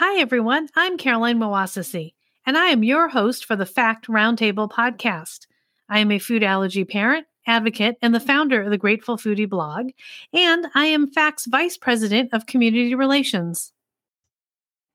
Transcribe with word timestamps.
Hi, 0.00 0.20
everyone. 0.20 0.68
I'm 0.76 0.96
Caroline 0.96 1.40
Moassessi, 1.40 2.14
and 2.46 2.56
I 2.56 2.66
am 2.66 2.84
your 2.84 3.08
host 3.08 3.44
for 3.44 3.56
the 3.56 3.66
Fact 3.66 4.06
Roundtable 4.06 4.70
podcast. 4.70 5.48
I 5.88 5.98
am 5.98 6.12
a 6.12 6.20
food 6.20 6.44
allergy 6.44 6.84
parent, 6.84 7.26
advocate, 7.48 7.96
and 8.00 8.14
the 8.14 8.20
founder 8.20 8.62
of 8.62 8.70
the 8.70 8.78
Grateful 8.78 9.16
Foodie 9.16 9.48
blog, 9.48 9.90
and 10.32 10.68
I 10.72 10.84
am 10.84 11.10
FACT's 11.10 11.46
Vice 11.46 11.76
President 11.76 12.32
of 12.32 12.46
Community 12.46 12.94
Relations. 12.94 13.72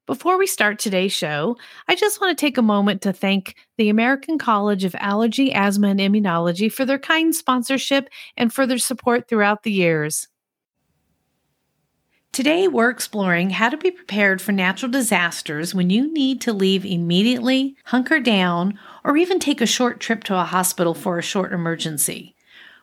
Before 0.07 0.37
we 0.37 0.47
start 0.47 0.79
today's 0.79 1.11
show, 1.11 1.57
I 1.89 1.95
just 1.95 2.21
want 2.21 2.37
to 2.37 2.41
take 2.41 2.57
a 2.57 2.61
moment 2.61 3.01
to 3.01 3.11
thank 3.11 3.57
the 3.77 3.89
American 3.89 4.37
College 4.37 4.85
of 4.85 4.95
Allergy, 4.99 5.51
Asthma, 5.51 5.89
and 5.89 5.99
Immunology 5.99 6.71
for 6.71 6.85
their 6.85 6.97
kind 6.97 7.35
sponsorship 7.35 8.07
and 8.37 8.53
for 8.53 8.65
their 8.65 8.77
support 8.77 9.27
throughout 9.27 9.63
the 9.63 9.71
years. 9.73 10.29
Today, 12.33 12.67
we're 12.67 12.89
exploring 12.89 13.51
how 13.51 13.69
to 13.69 13.77
be 13.77 13.91
prepared 13.91 14.41
for 14.41 14.53
natural 14.53 14.91
disasters 14.91 15.75
when 15.75 15.91
you 15.91 16.11
need 16.11 16.41
to 16.41 16.51
leave 16.51 16.83
immediately, 16.83 17.77
hunker 17.85 18.19
down, 18.19 18.79
or 19.03 19.15
even 19.15 19.37
take 19.37 19.61
a 19.61 19.67
short 19.67 19.99
trip 19.99 20.23
to 20.23 20.35
a 20.35 20.43
hospital 20.43 20.95
for 20.95 21.19
a 21.19 21.21
short 21.21 21.53
emergency. 21.53 22.35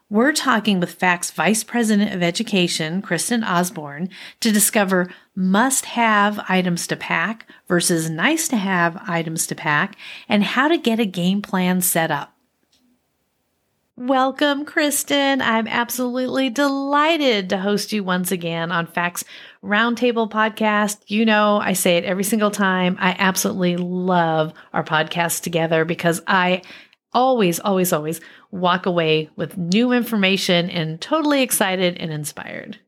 We're 0.09 0.33
talking 0.33 0.78
with 0.78 0.95
FACT's 0.95 1.33
Vice 1.33 1.65
President 1.65 2.15
of 2.15 2.23
Education, 2.23 3.03
Kristen 3.03 3.43
Osborne, 3.43 4.09
to 4.39 4.53
discover 4.53 5.12
must 5.34 5.84
have 5.87 6.45
items 6.48 6.87
to 6.87 6.95
pack 6.95 7.45
versus 7.67 8.09
nice 8.09 8.47
to 8.48 8.56
have 8.56 9.03
items 9.09 9.48
to 9.48 9.56
pack 9.56 9.97
and 10.28 10.45
how 10.45 10.69
to 10.69 10.78
get 10.78 11.01
a 11.01 11.05
game 11.05 11.43
plan 11.43 11.81
set 11.81 12.12
up. 12.12 12.37
Welcome, 14.01 14.65
Kristen. 14.65 15.43
I'm 15.43 15.69
absolutely 15.69 16.48
delighted 16.48 17.51
to 17.51 17.59
host 17.59 17.93
you 17.93 18.03
once 18.03 18.33
again 18.33 18.73
on 18.73 18.87
Facts 18.87 19.25
Roundtable 19.62 20.31
podcast. 20.31 21.03
You 21.09 21.27
know, 21.27 21.59
I 21.59 21.75
say 21.75 21.98
it 21.98 22.05
every 22.05 22.25
single 22.25 22.51
time. 22.51 22.97
I 22.98 23.15
absolutely 23.19 23.77
love 23.77 24.55
our 24.73 24.83
podcast 24.83 25.43
together 25.43 25.84
because 25.84 26.23
I 26.27 26.62
always, 27.12 27.61
always, 27.61 27.93
always 27.93 28.23
walk 28.51 28.87
away 28.87 29.28
with 29.37 29.59
new 29.59 29.93
information 29.93 30.71
and 30.71 30.98
totally 30.98 31.43
excited 31.43 31.98
and 31.98 32.11
inspired. 32.11 32.78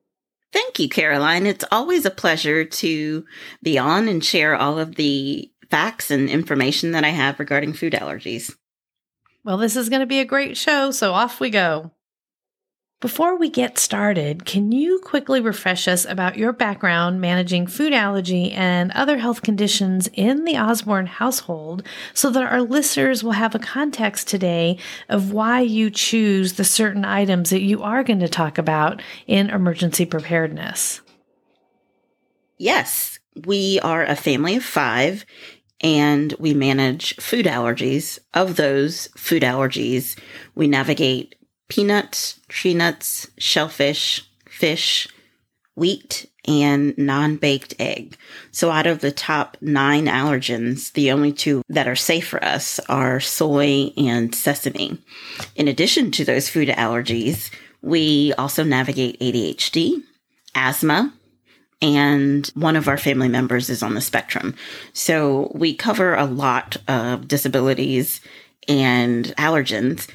Thank 0.51 0.79
you, 0.79 0.89
Caroline. 0.89 1.45
It's 1.45 1.67
always 1.71 2.07
a 2.07 2.11
pleasure 2.11 2.65
to 2.65 3.27
be 3.63 3.77
on 3.77 4.09
and 4.09 4.25
share 4.25 4.57
all 4.57 4.79
of 4.79 4.95
the 4.95 5.53
facts 5.71 6.11
and 6.11 6.31
information 6.31 6.93
that 6.93 7.05
I 7.05 7.11
have 7.11 7.39
regarding 7.39 7.75
food 7.75 7.93
allergies. 7.93 8.55
Well, 9.45 9.57
this 9.57 9.77
is 9.77 9.89
going 9.89 10.01
to 10.01 10.07
be 10.07 10.21
a 10.21 10.25
great 10.25 10.57
show, 10.57 10.91
so 10.93 11.13
off 11.13 11.41
we 11.41 11.51
go. 11.51 11.91
Before 13.01 13.37
we 13.37 13.51
get 13.51 13.81
started, 13.81 14.45
can 14.45 14.71
you 14.71 15.01
quickly 15.01 15.41
refresh 15.41 15.89
us 15.89 16.05
about 16.05 16.39
your 16.39 16.53
background 16.53 17.21
managing 17.21 17.67
food 17.67 17.93
allergy 17.93 18.53
and 18.53 18.93
other 18.93 19.19
health 19.19 19.43
conditions 19.43 20.09
in 20.13 20.45
the 20.45 20.57
Osborne 20.57 21.07
household 21.07 21.83
so 22.15 22.31
that 22.31 22.45
our 22.45 22.63
listeners 22.63 23.25
will 23.25 23.33
have 23.33 23.57
a 23.57 23.59
context 23.59 24.29
today 24.29 24.79
of 25.09 25.33
why 25.33 25.59
you 25.59 25.91
choose 25.91 26.53
the 26.53 26.63
certain 26.63 27.05
items 27.05 27.51
that 27.51 27.63
you 27.63 27.83
are 27.83 28.05
going 28.05 28.21
to 28.21 28.29
talk 28.29 28.57
about 28.57 29.03
in 29.27 29.51
emergency 29.51 30.07
preparedness? 30.07 31.01
Yes, 32.57 33.19
we 33.45 33.81
are 33.81 34.05
a 34.05 34.15
family 34.15 34.55
of 34.55 34.65
five 34.65 35.27
and 35.83 36.35
we 36.39 36.55
manage 36.55 37.17
food 37.17 37.47
allergies. 37.47 38.19
Of 38.35 38.57
those 38.57 39.09
food 39.17 39.43
allergies, 39.43 40.19
we 40.55 40.69
navigate 40.69 41.35
peanuts, 41.69 42.41
tree 42.49 42.75
nuts, 42.75 43.29
shellfish, 43.39 44.29
fish, 44.47 45.09
wheat, 45.75 46.27
and 46.47 46.97
non 46.99 47.37
baked 47.37 47.75
egg. 47.79 48.17
So, 48.51 48.71
out 48.71 48.87
of 48.87 49.01
the 49.01 49.13
top 49.13 49.57
nine 49.61 50.07
allergens, 50.07 50.93
the 50.93 51.13
only 51.13 51.33
two 51.33 51.63
that 51.69 51.89
are 51.89 51.97
safe 51.97 52.29
for 52.29 52.43
us 52.45 52.79
are 52.89 53.21
soy 53.21 53.93
and 53.97 54.35
sesame. 54.35 54.99
In 55.57 55.69
addition 55.69 56.11
to 56.13 56.25
those 56.25 56.49
food 56.49 56.69
allergies, 56.69 57.51
we 57.81 58.33
also 58.39 58.65
navigate 58.65 59.19
ADHD, 59.21 60.03
asthma, 60.55 61.13
and 61.83 62.47
one 62.55 62.77
of 62.77 62.89
our 62.89 62.97
family 62.97 63.29
members 63.29 63.69
is 63.69 63.83
on 63.83 63.95
the 63.95 64.01
spectrum. 64.01 64.55
So 64.93 65.51
we 65.55 65.75
cover 65.75 66.15
a 66.15 66.25
lot 66.25 66.77
of 66.89 67.29
disabilities 67.29 68.21
and 68.69 69.27
allergens. 69.37 70.09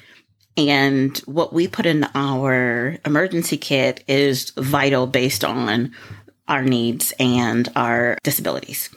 And 0.55 1.15
what 1.19 1.53
we 1.53 1.67
put 1.67 1.85
in 1.85 2.07
our 2.15 2.97
emergency 3.05 3.57
kit 3.57 4.03
is 4.07 4.51
vital 4.51 5.05
based 5.05 5.43
on 5.43 5.91
our 6.47 6.63
needs 6.63 7.13
and 7.19 7.69
our 7.75 8.17
disabilities. 8.23 8.89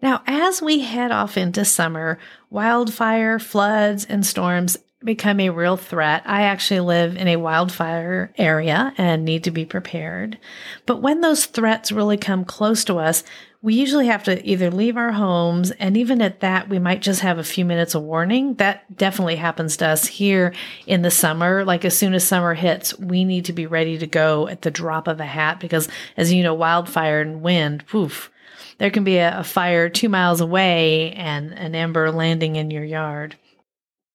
Now, 0.00 0.22
as 0.26 0.62
we 0.62 0.80
head 0.80 1.12
off 1.12 1.36
into 1.36 1.64
summer, 1.64 2.18
wildfire, 2.50 3.38
floods, 3.38 4.04
and 4.04 4.24
storms 4.24 4.76
become 5.04 5.40
a 5.40 5.50
real 5.50 5.76
threat. 5.76 6.22
I 6.26 6.42
actually 6.42 6.80
live 6.80 7.16
in 7.16 7.28
a 7.28 7.36
wildfire 7.36 8.32
area 8.36 8.92
and 8.96 9.24
need 9.24 9.44
to 9.44 9.50
be 9.50 9.64
prepared. 9.64 10.38
But 10.86 11.02
when 11.02 11.20
those 11.20 11.46
threats 11.46 11.92
really 11.92 12.16
come 12.16 12.44
close 12.44 12.84
to 12.84 12.98
us, 12.98 13.24
we 13.62 13.74
usually 13.74 14.08
have 14.08 14.24
to 14.24 14.44
either 14.44 14.72
leave 14.72 14.96
our 14.96 15.12
homes, 15.12 15.70
and 15.70 15.96
even 15.96 16.20
at 16.20 16.40
that, 16.40 16.68
we 16.68 16.80
might 16.80 17.00
just 17.00 17.20
have 17.20 17.38
a 17.38 17.44
few 17.44 17.64
minutes 17.64 17.94
of 17.94 18.02
warning. 18.02 18.54
That 18.54 18.96
definitely 18.96 19.36
happens 19.36 19.76
to 19.76 19.86
us 19.86 20.04
here 20.04 20.52
in 20.84 21.02
the 21.02 21.12
summer. 21.12 21.64
Like 21.64 21.84
as 21.84 21.96
soon 21.96 22.12
as 22.12 22.26
summer 22.26 22.54
hits, 22.54 22.98
we 22.98 23.24
need 23.24 23.44
to 23.44 23.52
be 23.52 23.66
ready 23.66 23.98
to 23.98 24.06
go 24.08 24.48
at 24.48 24.62
the 24.62 24.72
drop 24.72 25.06
of 25.06 25.20
a 25.20 25.24
hat 25.24 25.60
because, 25.60 25.88
as 26.16 26.32
you 26.32 26.42
know, 26.42 26.54
wildfire 26.54 27.20
and 27.20 27.40
wind, 27.40 27.86
poof, 27.86 28.32
there 28.78 28.90
can 28.90 29.04
be 29.04 29.18
a, 29.18 29.38
a 29.38 29.44
fire 29.44 29.88
two 29.88 30.08
miles 30.08 30.40
away 30.40 31.12
and 31.12 31.52
an 31.52 31.76
ember 31.76 32.10
landing 32.10 32.56
in 32.56 32.72
your 32.72 32.82
yard. 32.82 33.36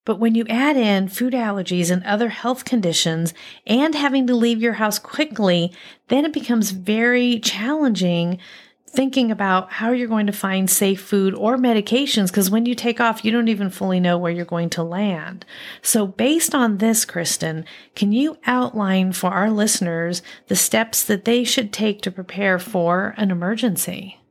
But 0.07 0.19
when 0.19 0.35
you 0.35 0.45
add 0.47 0.77
in 0.77 1.09
food 1.09 1.33
allergies 1.33 1.91
and 1.91 2.01
other 2.05 2.29
health 2.29 2.63
conditions 2.63 3.33
and 3.65 3.93
having 3.93 4.25
to 4.27 4.35
leave 4.35 4.61
your 4.61 4.75
house 4.75 4.99
quickly, 4.99 5.73
then 6.07 6.23
it 6.23 6.31
becomes 6.31 6.71
very 6.71 7.41
challenging 7.41 8.39
thinking 8.87 9.31
about 9.31 9.69
how 9.69 9.91
you're 9.91 10.07
going 10.07 10.27
to 10.27 10.31
find 10.31 10.69
safe 10.69 11.01
food 11.01 11.35
or 11.35 11.57
medications 11.57 12.27
because 12.27 12.49
when 12.49 12.65
you 12.65 12.73
take 12.73 13.01
off, 13.01 13.25
you 13.25 13.31
don't 13.31 13.49
even 13.49 13.69
fully 13.69 13.99
know 13.99 14.17
where 14.17 14.31
you're 14.31 14.45
going 14.45 14.69
to 14.69 14.81
land. 14.81 15.45
So, 15.81 16.07
based 16.07 16.55
on 16.55 16.77
this, 16.77 17.03
Kristen, 17.03 17.65
can 17.93 18.13
you 18.13 18.37
outline 18.45 19.11
for 19.11 19.31
our 19.31 19.51
listeners 19.51 20.21
the 20.47 20.55
steps 20.55 21.03
that 21.03 21.25
they 21.25 21.43
should 21.43 21.73
take 21.73 22.01
to 22.03 22.11
prepare 22.11 22.59
for 22.59 23.13
an 23.17 23.29
emergency? 23.29 24.21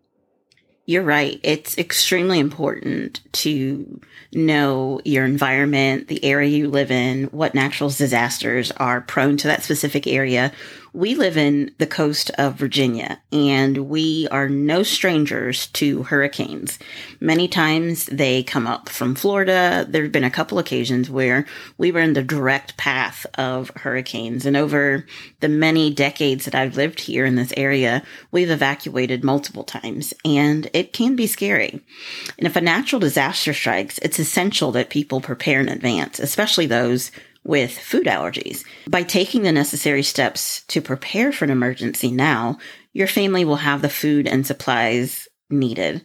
You're 0.88 1.02
right. 1.02 1.40
It's 1.42 1.76
extremely 1.78 2.38
important 2.38 3.20
to 3.32 4.00
know 4.32 5.00
your 5.04 5.24
environment, 5.24 6.06
the 6.06 6.24
area 6.24 6.48
you 6.48 6.68
live 6.68 6.92
in, 6.92 7.24
what 7.24 7.54
natural 7.54 7.90
disasters 7.90 8.70
are 8.72 9.00
prone 9.00 9.36
to 9.38 9.48
that 9.48 9.64
specific 9.64 10.06
area, 10.06 10.52
we 10.96 11.14
live 11.14 11.36
in 11.36 11.70
the 11.76 11.86
coast 11.86 12.30
of 12.38 12.54
Virginia 12.54 13.20
and 13.30 13.76
we 13.90 14.26
are 14.30 14.48
no 14.48 14.82
strangers 14.82 15.66
to 15.66 16.04
hurricanes. 16.04 16.78
Many 17.20 17.48
times 17.48 18.06
they 18.06 18.42
come 18.42 18.66
up 18.66 18.88
from 18.88 19.14
Florida. 19.14 19.84
There 19.86 20.04
have 20.04 20.12
been 20.12 20.24
a 20.24 20.30
couple 20.30 20.58
occasions 20.58 21.10
where 21.10 21.44
we 21.76 21.92
were 21.92 22.00
in 22.00 22.14
the 22.14 22.22
direct 22.22 22.78
path 22.78 23.26
of 23.34 23.70
hurricanes. 23.76 24.46
And 24.46 24.56
over 24.56 25.04
the 25.40 25.50
many 25.50 25.92
decades 25.92 26.46
that 26.46 26.54
I've 26.54 26.78
lived 26.78 27.00
here 27.00 27.26
in 27.26 27.34
this 27.34 27.52
area, 27.58 28.02
we've 28.30 28.50
evacuated 28.50 29.22
multiple 29.22 29.64
times 29.64 30.14
and 30.24 30.70
it 30.72 30.94
can 30.94 31.14
be 31.14 31.26
scary. 31.26 31.78
And 32.38 32.46
if 32.46 32.56
a 32.56 32.62
natural 32.62 33.00
disaster 33.00 33.52
strikes, 33.52 33.98
it's 33.98 34.18
essential 34.18 34.72
that 34.72 34.88
people 34.88 35.20
prepare 35.20 35.60
in 35.60 35.68
advance, 35.68 36.18
especially 36.18 36.64
those 36.64 37.10
with 37.46 37.78
food 37.78 38.06
allergies. 38.06 38.64
By 38.88 39.04
taking 39.04 39.42
the 39.42 39.52
necessary 39.52 40.02
steps 40.02 40.62
to 40.68 40.82
prepare 40.82 41.32
for 41.32 41.44
an 41.44 41.50
emergency 41.50 42.10
now, 42.10 42.58
your 42.92 43.06
family 43.06 43.44
will 43.44 43.56
have 43.56 43.82
the 43.82 43.88
food 43.88 44.26
and 44.26 44.46
supplies 44.46 45.28
needed. 45.48 46.04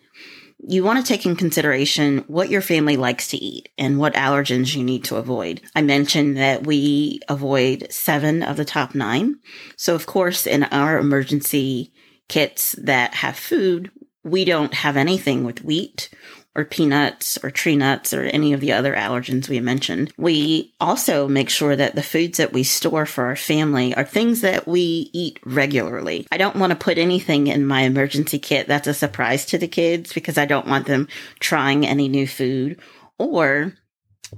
you 0.67 0.83
want 0.83 1.03
to 1.03 1.13
take 1.13 1.25
in 1.25 1.35
consideration 1.35 2.19
what 2.27 2.49
your 2.49 2.61
family 2.61 2.95
likes 2.95 3.27
to 3.29 3.38
eat 3.38 3.69
and 3.79 3.97
what 3.97 4.13
allergens 4.13 4.75
you 4.75 4.83
need 4.83 5.03
to 5.03 5.15
avoid. 5.15 5.59
I 5.75 5.81
mentioned 5.81 6.38
that 6.38 6.67
we 6.67 7.19
avoid 7.27 7.87
seven 7.89 8.44
of 8.44 8.57
the 8.57 8.65
top 8.65 8.94
nine. 8.94 9.39
So, 9.75 9.95
of 9.95 10.05
course, 10.05 10.45
in 10.45 10.65
our 10.65 10.99
emergency 10.99 11.91
kits 12.29 12.73
that 12.73 13.15
have 13.15 13.35
food, 13.35 13.89
we 14.23 14.45
don't 14.45 14.75
have 14.75 14.97
anything 14.97 15.44
with 15.44 15.63
wheat 15.63 16.11
or 16.53 16.65
peanuts 16.65 17.38
or 17.44 17.50
tree 17.50 17.77
nuts 17.77 18.13
or 18.13 18.24
any 18.24 18.51
of 18.51 18.59
the 18.59 18.74
other 18.74 18.94
allergens 18.94 19.48
we 19.48 19.59
mentioned. 19.59 20.12
We 20.18 20.74
also 20.81 21.27
make 21.27 21.50
sure 21.50 21.75
that 21.75 21.95
the 21.95 22.03
foods 22.03 22.38
that 22.39 22.51
we 22.51 22.63
store 22.63 23.06
for 23.06 23.25
our 23.25 23.38
family 23.38 23.95
are 23.95 24.03
things 24.03 24.42
that 24.42 24.68
we 24.68 25.09
eat 25.13 25.39
regularly. 25.45 26.27
I 26.31 26.38
don't 26.38 26.57
want 26.57 26.71
to 26.71 26.75
put 26.75 26.98
anything 26.98 27.48
in 27.48 27.65
my 27.65 27.81
emergency 27.81 28.38
kit 28.38 28.68
that's 28.68 28.88
a 28.88 28.94
surprise 28.94 29.45
to 29.48 29.57
the 29.57 29.68
kids 29.68 30.12
because 30.12 30.38
I 30.38 30.45
don't 30.45 30.68
want 30.68 30.88
them 30.88 31.07
trying 31.39 31.88
any 31.88 32.09
new 32.09 32.27
food 32.27 32.80
or 33.18 33.74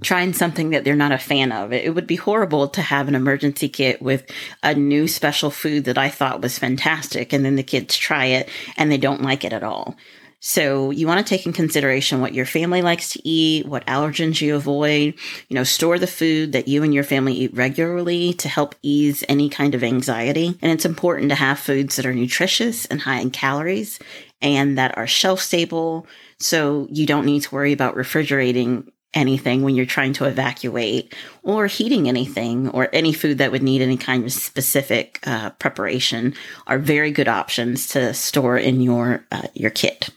trying 0.02 0.34
something 0.34 0.72
that 0.72 0.84
they're 0.84 0.96
not 0.96 1.12
a 1.12 1.18
fan 1.18 1.52
of. 1.52 1.72
It 1.72 1.94
would 1.94 2.08
be 2.08 2.16
horrible 2.16 2.68
to 2.70 2.82
have 2.82 3.08
an 3.08 3.16
emergency 3.16 3.70
kit 3.70 4.02
with 4.02 4.26
a 4.62 4.74
new 4.74 5.08
special 5.08 5.52
food 5.52 5.86
that 5.86 5.98
I 5.98 6.10
thought 6.10 6.42
was 6.42 6.58
fantastic 6.60 7.34
and 7.34 7.46
then 7.46 7.56
the 7.56 7.64
kids 7.64 7.98
try 7.98 8.26
it 8.26 8.50
and 8.78 8.92
they 8.92 8.98
don't 8.98 9.22
like 9.22 9.44
it 9.44 9.54
at 9.54 9.64
all. 9.64 9.96
So 10.46 10.92
you 10.92 11.08
want 11.08 11.26
to 11.26 11.30
take 11.30 11.46
in 11.46 11.54
consideration 11.54 12.20
what 12.20 12.34
your 12.34 12.46
family 12.46 12.82
likes 12.82 13.12
to 13.12 13.26
eat, 13.26 13.66
what 13.66 13.86
allergens 13.86 14.42
you 14.42 14.58
avoid, 14.58 15.14
you 15.48 15.56
know, 15.56 15.64
store 15.64 15.98
the 15.98 16.06
food 16.06 16.52
that 16.52 16.68
you 16.68 16.84
and 16.84 16.94
your 16.94 17.06
family 17.06 17.32
eat 17.32 17.54
regularly 17.54 18.34
to 18.34 18.50
help 18.50 18.76
ease 18.82 19.24
any 19.30 19.48
kind 19.48 19.74
of 19.74 19.86
anxiety. 19.86 20.58
And 20.62 20.70
it's 20.74 20.84
important 20.84 21.30
to 21.30 21.36
have 21.36 21.60
foods 21.60 21.96
that 21.96 22.06
are 22.06 22.14
nutritious 22.14 22.86
and 22.88 23.00
high 23.00 23.22
in 23.22 23.32
calories 23.32 24.00
and 24.42 24.78
that 24.78 24.98
are 24.98 25.08
shelf 25.08 25.40
stable. 25.40 26.08
So 26.40 26.90
you 26.92 27.06
don't 27.06 27.26
need 27.26 27.44
to 27.44 27.56
worry 27.56 27.72
about 27.72 27.96
refrigerating 27.96 28.92
anything 29.14 29.62
when 29.62 29.76
you're 29.76 29.86
trying 29.86 30.12
to 30.12 30.26
evacuate 30.26 31.16
or 31.44 31.68
heating 31.68 32.10
anything 32.10 32.68
or 32.72 32.90
any 32.92 33.14
food 33.14 33.38
that 33.38 33.54
would 33.54 33.64
need 33.64 33.82
any 33.82 33.96
kind 33.96 34.26
of 34.26 34.34
specific 34.34 35.20
uh, 35.26 35.52
preparation 35.52 36.34
are 36.68 36.80
very 36.80 37.12
good 37.12 37.30
options 37.30 37.88
to 37.88 38.14
store 38.14 38.58
in 38.58 38.82
your 38.82 39.26
uh, 39.32 39.48
your 39.54 39.70
kit. 39.70 40.10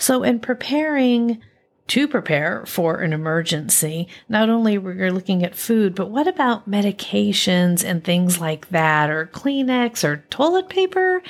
So, 0.00 0.22
in 0.22 0.40
preparing 0.40 1.42
to 1.88 2.08
prepare 2.08 2.64
for 2.66 3.00
an 3.00 3.12
emergency, 3.12 4.08
not 4.28 4.48
only 4.48 4.78
we're 4.78 5.12
looking 5.12 5.44
at 5.44 5.54
food, 5.54 5.94
but 5.94 6.10
what 6.10 6.26
about 6.26 6.70
medications 6.70 7.84
and 7.84 8.02
things 8.02 8.40
like 8.40 8.70
that, 8.70 9.10
or 9.10 9.26
Kleenex 9.26 10.02
or 10.02 10.24
toilet 10.30 10.70
paper? 10.70 11.22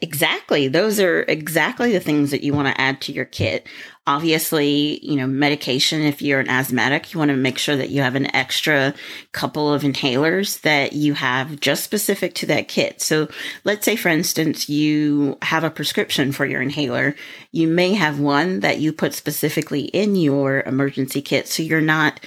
Exactly. 0.00 0.66
Those 0.66 0.98
are 0.98 1.22
exactly 1.22 1.92
the 1.92 2.00
things 2.00 2.32
that 2.32 2.42
you 2.42 2.52
want 2.52 2.68
to 2.68 2.80
add 2.80 3.00
to 3.02 3.12
your 3.12 3.24
kit. 3.24 3.68
Obviously, 4.08 5.04
you 5.04 5.16
know, 5.16 5.26
medication, 5.26 6.00
if 6.02 6.22
you're 6.22 6.38
an 6.38 6.48
asthmatic, 6.48 7.12
you 7.12 7.18
want 7.18 7.30
to 7.30 7.36
make 7.36 7.58
sure 7.58 7.76
that 7.76 7.90
you 7.90 8.02
have 8.02 8.14
an 8.14 8.32
extra 8.36 8.94
couple 9.32 9.72
of 9.72 9.82
inhalers 9.82 10.60
that 10.60 10.92
you 10.92 11.14
have 11.14 11.58
just 11.58 11.82
specific 11.82 12.32
to 12.34 12.46
that 12.46 12.68
kit. 12.68 13.02
So 13.02 13.26
let's 13.64 13.84
say, 13.84 13.96
for 13.96 14.08
instance, 14.08 14.68
you 14.68 15.36
have 15.42 15.64
a 15.64 15.70
prescription 15.70 16.30
for 16.30 16.46
your 16.46 16.62
inhaler. 16.62 17.16
You 17.50 17.66
may 17.66 17.94
have 17.94 18.20
one 18.20 18.60
that 18.60 18.78
you 18.78 18.92
put 18.92 19.12
specifically 19.12 19.86
in 19.86 20.14
your 20.14 20.60
emergency 20.60 21.20
kit. 21.20 21.48
So 21.48 21.64
you're 21.64 21.80
not 21.80 22.20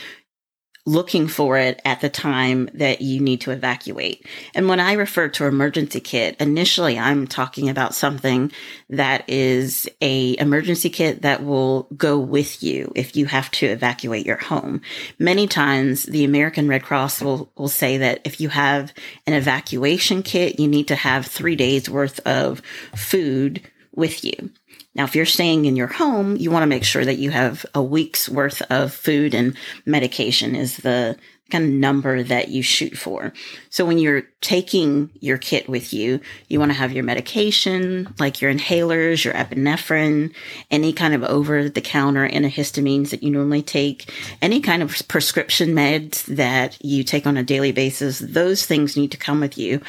looking 0.86 1.28
for 1.28 1.58
it 1.58 1.82
at 1.86 2.02
the 2.02 2.10
time 2.10 2.70
that 2.74 3.02
you 3.02 3.20
need 3.20 3.42
to 3.42 3.52
evacuate. 3.52 4.26
And 4.56 4.68
when 4.68 4.80
I 4.80 4.94
refer 4.94 5.28
to 5.30 5.46
emergency 5.46 6.00
kit, 6.00 6.36
initially 6.40 6.98
I'm 6.98 7.28
talking 7.28 7.70
about 7.70 7.94
something 7.94 8.52
that 8.90 9.30
is 9.30 9.88
a 10.02 10.38
emergency 10.40 10.90
kit 10.90 11.22
that 11.22 11.44
will 11.44 11.84
go 11.96 12.18
with 12.18 12.64
you 12.64 12.92
if 12.96 13.16
you 13.16 13.26
have 13.28 13.52
to 13.52 13.68
evacuate 13.68 14.26
your 14.26 14.38
home. 14.38 14.82
Many 15.20 15.48
times 15.48 16.04
the 16.04 16.24
American 16.24 16.68
Red 16.68 16.84
Cross 16.84 17.22
will, 17.22 17.52
will 17.56 17.68
say 17.68 17.98
that 17.98 18.22
if 18.24 18.42
you 18.42 18.50
have 18.50 18.94
an 19.28 19.34
evacuation 19.34 20.24
kit, 20.24 20.60
you 20.60 20.68
need 20.68 20.88
to 20.88 20.96
have 20.96 21.26
three 21.26 21.56
days 21.56 21.90
worth 21.90 22.20
of 22.26 22.62
food 22.96 23.62
with 23.94 24.24
you. 24.24 24.52
Now, 24.96 25.04
if 25.04 25.16
you're 25.16 25.26
staying 25.26 25.66
in 25.66 25.76
your 25.76 25.88
home, 25.88 26.36
you 26.36 26.52
want 26.52 26.64
to 26.64 26.68
make 26.68 26.84
sure 26.84 27.06
that 27.06 27.20
you 27.20 27.30
have 27.32 27.66
a 27.74 27.82
week's 27.82 28.28
worth 28.28 28.62
of 28.72 28.94
food 28.94 29.34
and 29.34 29.56
medication 29.86 30.56
is 30.56 30.78
the 30.78 31.18
kind 31.50 31.66
of 31.66 31.72
number 31.72 32.24
that 32.24 32.50
you 32.50 32.62
shoot 32.62 32.98
for. 32.98 33.34
So 33.70 33.86
when 33.86 33.98
you're 33.98 34.24
taking 34.42 35.10
your 35.20 35.38
kit 35.38 35.68
with 35.68 35.94
you, 35.94 36.22
you 36.48 36.60
want 36.60 36.72
to 36.72 36.78
have 36.78 36.92
your 36.92 37.04
medication, 37.04 38.14
like 38.20 38.42
your 38.42 38.54
inhalers, 38.54 39.24
your 39.24 39.34
epinephrine, 39.34 40.34
any 40.72 40.94
kind 40.94 41.14
of 41.14 41.24
over 41.24 41.68
the 41.68 41.82
counter 41.82 42.28
antihistamines 42.28 43.10
that 43.10 43.24
you 43.24 43.32
normally 43.32 43.62
take, 43.62 44.12
any 44.42 44.62
kind 44.62 44.82
of 44.82 45.08
prescription 45.08 45.70
meds 45.70 46.24
that 46.26 46.78
you 46.84 47.04
take 47.04 47.28
on 47.28 47.38
a 47.38 47.44
daily 47.44 47.72
basis. 47.72 48.20
Those 48.20 48.66
things 48.66 48.96
need 48.96 49.12
to 49.12 49.18
come 49.18 49.42
with 49.42 49.58
you. 49.58 49.82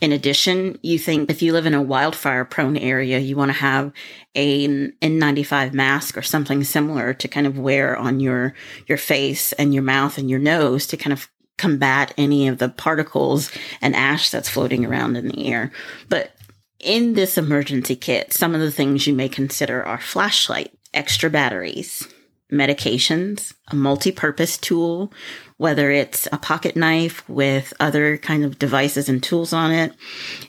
In 0.00 0.12
addition, 0.12 0.78
you 0.82 0.98
think 0.98 1.30
if 1.30 1.42
you 1.42 1.52
live 1.52 1.66
in 1.66 1.74
a 1.74 1.82
wildfire 1.82 2.44
prone 2.44 2.76
area, 2.76 3.18
you 3.18 3.36
want 3.36 3.50
to 3.50 3.58
have 3.58 3.92
a 4.36 4.68
N95 4.68 5.72
mask 5.72 6.16
or 6.16 6.22
something 6.22 6.62
similar 6.62 7.12
to 7.14 7.26
kind 7.26 7.46
of 7.46 7.58
wear 7.58 7.96
on 7.96 8.20
your 8.20 8.54
your 8.86 8.98
face 8.98 9.52
and 9.54 9.74
your 9.74 9.82
mouth 9.82 10.18
and 10.18 10.30
your 10.30 10.38
nose 10.38 10.86
to 10.88 10.96
kind 10.96 11.12
of 11.12 11.28
combat 11.58 12.12
any 12.18 12.46
of 12.46 12.58
the 12.58 12.68
particles 12.68 13.50
and 13.80 13.96
ash 13.96 14.30
that's 14.30 14.48
floating 14.48 14.84
around 14.84 15.16
in 15.16 15.28
the 15.28 15.46
air. 15.48 15.72
But 16.08 16.32
in 16.78 17.14
this 17.14 17.38
emergency 17.38 17.96
kit, 17.96 18.32
some 18.32 18.54
of 18.54 18.60
the 18.60 18.70
things 18.70 19.06
you 19.06 19.14
may 19.14 19.28
consider 19.28 19.82
are 19.82 19.98
flashlight, 19.98 20.72
extra 20.92 21.30
batteries, 21.30 22.06
medications, 22.50 23.54
a 23.68 23.74
multi-purpose 23.74 24.56
tool, 24.56 25.12
whether 25.56 25.90
it's 25.90 26.28
a 26.30 26.38
pocket 26.38 26.76
knife 26.76 27.26
with 27.28 27.72
other 27.80 28.18
kind 28.18 28.44
of 28.44 28.58
devices 28.58 29.08
and 29.08 29.22
tools 29.22 29.52
on 29.52 29.72
it, 29.72 29.92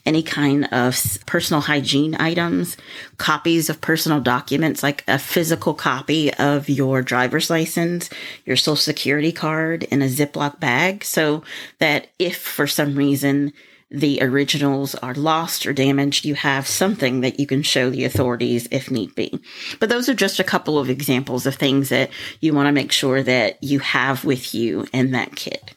any 0.06 0.22
kind 0.22 0.66
of 0.66 0.96
personal 1.26 1.62
hygiene 1.62 2.14
items, 2.16 2.78
copies 3.18 3.70
of 3.70 3.82
personal 3.82 4.20
documents 4.20 4.84
like 4.84 5.04
a 5.08 5.18
physical 5.18 5.74
copy 5.74 6.34
of 6.36 6.70
your 6.70 7.02
driver's 7.02 7.50
license, 7.50 8.10
your 8.46 8.58
social 8.58 8.76
security 8.76 9.32
card 9.32 9.84
in 9.84 10.02
a 10.02 10.08
Ziploc 10.08 10.60
bag. 10.60 11.04
So 11.04 11.44
that 11.80 12.10
if 12.20 12.38
for 12.38 12.68
some 12.68 12.96
reason 12.96 13.54
the 13.90 14.22
originals 14.22 14.96
are 14.96 15.14
lost 15.14 15.66
or 15.66 15.74
damaged, 15.74 16.26
you 16.26 16.36
have 16.36 16.68
something 16.68 17.22
that 17.22 17.40
you 17.40 17.48
can 17.48 17.64
show 17.64 17.90
the 17.90 18.04
authorities 18.04 18.68
if 18.70 18.92
need 18.92 19.16
be. 19.16 19.40
But 19.80 19.90
those 19.90 20.10
are 20.10 20.14
just 20.14 20.40
a 20.40 20.44
couple 20.44 20.78
of 20.78 20.90
examples 20.90 21.46
of 21.46 21.56
things 21.56 21.90
that 21.90 22.10
you 22.42 22.54
want 22.54 22.68
to 22.68 22.74
make 22.74 22.92
sure 22.92 23.24
that 23.24 23.64
you 23.64 23.80
have 23.80 24.26
with 24.26 24.54
you 24.54 24.88
in 24.92 25.12
that 25.12 25.36
kit. 25.36 25.76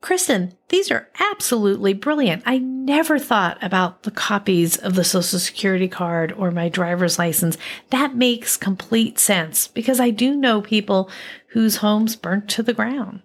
Kristen, 0.00 0.54
these 0.68 0.90
are 0.90 1.08
absolutely 1.18 1.92
brilliant. 1.92 2.44
I 2.46 2.58
never 2.58 3.18
thought 3.18 3.58
about 3.60 4.04
the 4.04 4.12
copies 4.12 4.76
of 4.76 4.94
the 4.94 5.04
Social 5.04 5.40
Security 5.40 5.88
card 5.88 6.32
or 6.32 6.50
my 6.50 6.68
driver's 6.68 7.18
license. 7.18 7.58
That 7.90 8.14
makes 8.14 8.56
complete 8.56 9.18
sense 9.18 9.66
because 9.66 9.98
I 9.98 10.10
do 10.10 10.36
know 10.36 10.62
people 10.62 11.10
whose 11.48 11.76
homes 11.76 12.14
burnt 12.14 12.48
to 12.50 12.62
the 12.62 12.72
ground. 12.72 13.22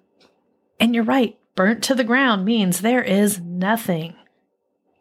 And 0.80 0.96
you're 0.96 1.04
right, 1.04 1.38
burnt 1.56 1.84
to 1.84 1.96
the 1.96 2.04
ground 2.04 2.46
means 2.46 2.82
there 2.82 3.04
is 3.04 3.40
nothing. 3.40 4.16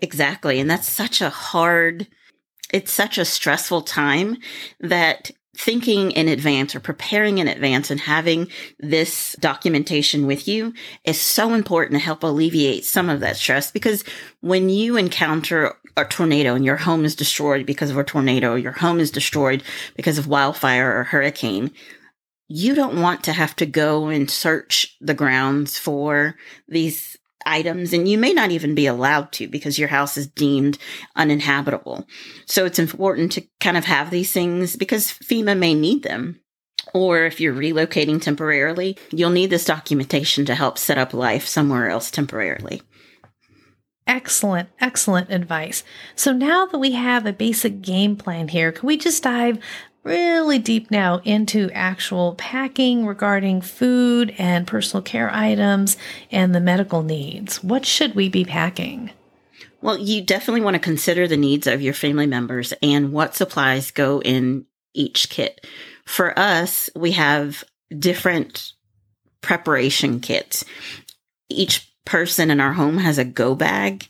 Exactly. 0.01 0.59
And 0.59 0.71
that's 0.71 0.89
such 0.89 1.21
a 1.21 1.31
hard, 1.31 2.09
it's 2.73 2.93
such 2.93 3.19
a 3.19 3.25
stressful 3.25 3.83
time 3.83 4.37
that 4.81 5.31
thinking 5.55 6.11
in 6.13 6.29
advance 6.29 6.75
or 6.75 6.81
preparing 6.81 7.39
in 7.39 7.47
advance 7.47 7.91
and 7.91 8.01
having 8.01 8.49
this 8.81 9.37
documentation 9.39 10.27
with 10.27 10.49
you 10.49 10.73
is 11.05 11.21
so 11.21 11.53
important 11.53 11.93
to 11.93 12.05
help 12.05 12.23
alleviate 12.23 12.85
some 12.85 13.11
of 13.11 13.21
that 13.21 13.37
stress 13.37 13.71
because 13.71 14.03
when 14.41 14.71
you 14.71 14.97
encounter 14.97 15.75
a 15.97 16.05
tornado 16.07 16.55
and 16.55 16.65
your 16.65 16.79
home 16.79 17.05
is 17.05 17.15
destroyed 17.15 17.67
because 17.67 17.91
of 17.91 17.99
a 17.99 18.05
tornado, 18.05 18.55
your 18.55 18.73
home 18.73 18.99
is 18.99 19.11
destroyed 19.11 19.63
because 19.95 20.17
of 20.17 20.27
wildfire 20.27 20.97
or 20.97 21.05
hurricane, 21.05 21.71
you 22.53 22.75
don't 22.75 23.01
want 23.01 23.25
to 23.25 23.33
have 23.33 23.57
to 23.57 23.65
go 23.65 24.09
and 24.09 24.31
search 24.31 24.95
the 25.01 25.15
grounds 25.15 25.79
for 25.79 26.37
these 26.69 27.17
items 27.47 27.93
and 27.95 28.07
you 28.07 28.19
may 28.19 28.33
not 28.33 28.51
even 28.51 28.75
be 28.75 28.87
allowed 28.87 29.33
to 29.33 29.49
because 29.49 29.79
your 29.79 29.89
house 29.89 30.19
is 30.19 30.27
deemed 30.27 30.77
uninhabitable. 31.17 32.07
So 32.47 32.67
it's 32.67 32.79
important 32.79 33.33
to 33.33 33.47
kind 33.59 33.77
of 33.77 33.87
have 33.87 34.11
these 34.11 34.33
things 34.33 34.77
because 34.77 35.13
FEMA 35.13 35.59
may 35.59 35.75
need 35.75 36.03
them. 36.03 36.41
Or 36.93 37.25
if 37.25 37.41
you're 37.41 37.55
relocating 37.55 38.21
temporarily, 38.21 38.99
you'll 39.11 39.31
need 39.31 39.51
this 39.51 39.65
documentation 39.65 40.45
to 40.45 40.55
help 40.55 40.77
set 40.77 40.99
up 40.99 41.15
life 41.15 41.47
somewhere 41.47 41.89
else 41.89 42.11
temporarily. 42.11 42.83
Excellent, 44.07 44.69
excellent 44.81 45.31
advice. 45.31 45.85
So 46.17 46.33
now 46.33 46.67
that 46.67 46.79
we 46.79 46.93
have 46.93 47.25
a 47.25 47.33
basic 47.33 47.81
game 47.81 48.17
plan 48.17 48.49
here, 48.49 48.73
can 48.73 48.87
we 48.87 48.99
just 48.99 49.23
dive 49.23 49.59
really 50.05 50.59
deep 50.59 50.91
now 50.91 51.21
into 51.25 51.71
actual 51.73 52.35
packing 52.35 53.07
regarding 53.07 53.61
food 53.61 54.35
and 54.39 54.67
personal 54.67 55.03
care 55.03 55.33
items 55.33 55.97
and 56.31 56.55
the 56.55 56.61
medical 56.61 57.03
needs. 57.03 57.63
What 57.63 57.87
should 57.87 58.15
we 58.15 58.29
be 58.29 58.45
packing? 58.45 59.11
Well, 59.81 59.99
you 59.99 60.23
definitely 60.23 60.61
want 60.61 60.75
to 60.75 60.81
consider 60.81 61.27
the 61.27 61.37
needs 61.37 61.67
of 61.67 61.83
your 61.83 61.95
family 61.95 62.27
members 62.27 62.73
and 62.83 63.13
what 63.13 63.35
supplies 63.35 63.91
go 63.91 64.21
in 64.23 64.67
each 64.95 65.29
kit. 65.29 65.67
For 66.05 66.39
us, 66.39 66.89
we 66.95 67.13
have 67.13 67.65
different 67.97 68.73
preparation 69.41 70.21
kits. 70.21 70.65
Each 71.49 71.93
person 72.05 72.51
in 72.51 72.61
our 72.61 72.73
home 72.73 72.99
has 72.99 73.19
a 73.19 73.25
go 73.25 73.55
bag. 73.55 74.09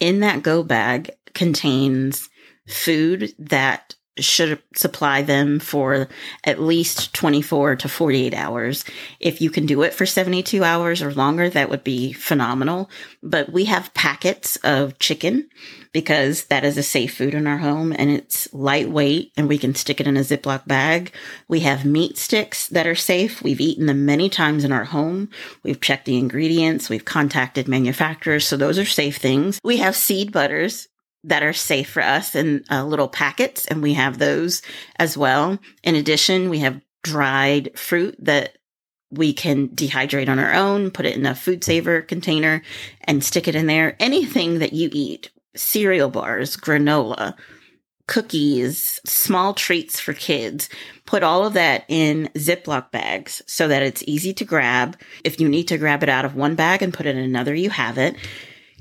In 0.00 0.20
that 0.20 0.42
go 0.42 0.62
bag 0.62 1.10
contains 1.34 2.28
food 2.66 3.32
that 3.38 3.94
should 4.18 4.62
supply 4.74 5.22
them 5.22 5.58
for 5.58 6.08
at 6.44 6.60
least 6.60 7.12
24 7.14 7.76
to 7.76 7.88
48 7.88 8.34
hours. 8.34 8.84
If 9.18 9.40
you 9.40 9.50
can 9.50 9.66
do 9.66 9.82
it 9.82 9.92
for 9.92 10.06
72 10.06 10.62
hours 10.62 11.02
or 11.02 11.12
longer, 11.12 11.50
that 11.50 11.68
would 11.68 11.82
be 11.82 12.12
phenomenal. 12.12 12.88
But 13.22 13.52
we 13.52 13.64
have 13.64 13.94
packets 13.94 14.56
of 14.56 14.98
chicken 14.98 15.48
because 15.92 16.44
that 16.46 16.64
is 16.64 16.76
a 16.76 16.82
safe 16.82 17.16
food 17.16 17.34
in 17.34 17.46
our 17.46 17.58
home 17.58 17.92
and 17.96 18.10
it's 18.10 18.52
lightweight 18.52 19.32
and 19.36 19.48
we 19.48 19.58
can 19.58 19.74
stick 19.74 20.00
it 20.00 20.06
in 20.06 20.16
a 20.16 20.20
Ziploc 20.20 20.66
bag. 20.66 21.12
We 21.48 21.60
have 21.60 21.84
meat 21.84 22.18
sticks 22.18 22.68
that 22.68 22.86
are 22.86 22.96
safe. 22.96 23.42
We've 23.42 23.60
eaten 23.60 23.86
them 23.86 24.04
many 24.04 24.28
times 24.28 24.64
in 24.64 24.72
our 24.72 24.84
home. 24.84 25.30
We've 25.62 25.80
checked 25.80 26.06
the 26.06 26.18
ingredients. 26.18 26.88
We've 26.88 27.04
contacted 27.04 27.68
manufacturers. 27.68 28.46
So 28.46 28.56
those 28.56 28.78
are 28.78 28.84
safe 28.84 29.16
things. 29.16 29.60
We 29.64 29.78
have 29.78 29.96
seed 29.96 30.32
butters 30.32 30.88
that 31.24 31.42
are 31.42 31.52
safe 31.52 31.90
for 31.90 32.02
us 32.02 32.34
in 32.34 32.64
uh, 32.70 32.84
little 32.84 33.08
packets, 33.08 33.66
and 33.66 33.82
we 33.82 33.94
have 33.94 34.18
those 34.18 34.62
as 34.96 35.16
well. 35.16 35.58
In 35.82 35.94
addition, 35.94 36.50
we 36.50 36.60
have 36.60 36.80
dried 37.02 37.78
fruit 37.78 38.16
that 38.18 38.56
we 39.10 39.32
can 39.32 39.68
dehydrate 39.68 40.28
on 40.28 40.38
our 40.38 40.52
own, 40.52 40.90
put 40.90 41.06
it 41.06 41.16
in 41.16 41.26
a 41.26 41.34
food 41.34 41.64
saver 41.64 42.02
container, 42.02 42.62
and 43.02 43.24
stick 43.24 43.48
it 43.48 43.54
in 43.54 43.66
there. 43.66 43.96
Anything 44.00 44.58
that 44.58 44.72
you 44.72 44.90
eat, 44.92 45.30
cereal 45.56 46.10
bars, 46.10 46.56
granola, 46.56 47.34
cookies, 48.06 49.00
small 49.06 49.54
treats 49.54 49.98
for 49.98 50.12
kids. 50.12 50.68
Put 51.06 51.22
all 51.22 51.46
of 51.46 51.54
that 51.54 51.84
in 51.88 52.28
Ziploc 52.34 52.90
bags 52.90 53.40
so 53.46 53.68
that 53.68 53.82
it's 53.82 54.04
easy 54.06 54.34
to 54.34 54.44
grab. 54.44 54.98
If 55.22 55.40
you 55.40 55.48
need 55.48 55.68
to 55.68 55.78
grab 55.78 56.02
it 56.02 56.08
out 56.08 56.24
of 56.24 56.34
one 56.34 56.54
bag 56.54 56.82
and 56.82 56.92
put 56.92 57.06
it 57.06 57.16
in 57.16 57.22
another, 57.22 57.54
you 57.54 57.70
have 57.70 57.96
it 57.96 58.16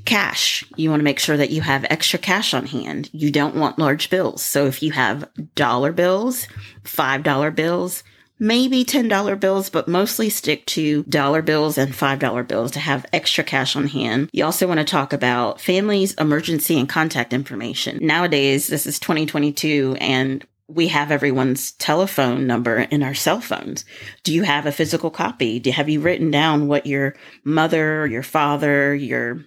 cash. 0.06 0.64
You 0.76 0.90
want 0.90 1.00
to 1.00 1.06
make 1.06 1.20
sure 1.20 1.38
that 1.38 1.50
you 1.50 1.62
have 1.62 1.86
extra 1.90 2.20
cash 2.20 2.54
on 2.54 2.66
hand. 2.66 3.10
You 3.14 3.32
don't 3.32 3.56
want 3.56 3.80
large 3.80 4.10
bills. 4.10 4.42
So 4.42 4.66
if 4.66 4.84
you 4.84 4.92
have 4.92 5.30
dollar 5.56 5.92
bills, 5.92 6.48
$5 6.84 7.56
bills, 7.56 8.04
maybe 8.40 8.84
$10 8.84 9.40
bills, 9.40 9.70
but 9.70 9.88
mostly 9.88 10.30
stick 10.30 10.66
to 10.66 11.04
dollar 11.04 11.42
bills 11.42 11.78
and 11.78 11.94
$5 11.94 12.48
bills 12.48 12.72
to 12.72 12.80
have 12.80 13.06
extra 13.14 13.44
cash 13.44 13.76
on 13.76 13.88
hand. 13.88 14.30
You 14.34 14.46
also 14.46 14.68
want 14.68 14.80
to 14.80 14.86
talk 14.86 15.14
about 15.14 15.62
families, 15.62 16.14
emergency 16.16 16.78
and 16.80 16.90
contact 16.90 17.32
information. 17.34 18.00
Nowadays, 18.02 18.68
this 18.68 18.86
is 18.86 19.00
2022 19.00 19.98
and 20.00 20.46
we 20.68 20.88
have 20.88 21.12
everyone's 21.12 21.74
telephone 21.74 22.48
number 22.48 22.80
in 22.80 23.04
our 23.04 23.14
cell 23.14 23.42
phones. 23.42 23.86
Do 24.24 24.34
you 24.34 24.44
have 24.44 24.66
a 24.66 24.72
physical 24.72 25.12
copy? 25.12 25.60
Do, 25.60 25.72
have 25.72 25.90
you 25.90 26.00
written 26.00 26.32
down 26.32 26.68
what 26.68 26.86
your 26.86 27.16
mother, 27.44 28.08
your 28.08 28.24
father, 28.24 28.96
your 28.96 29.46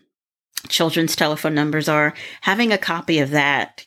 children's 0.67 1.17
telephone 1.17 1.55
numbers 1.55 1.89
are, 1.89 2.15
having 2.41 2.73
a 2.73 2.79
copy 2.79 3.19
of 3.19 3.31
that 3.31 3.87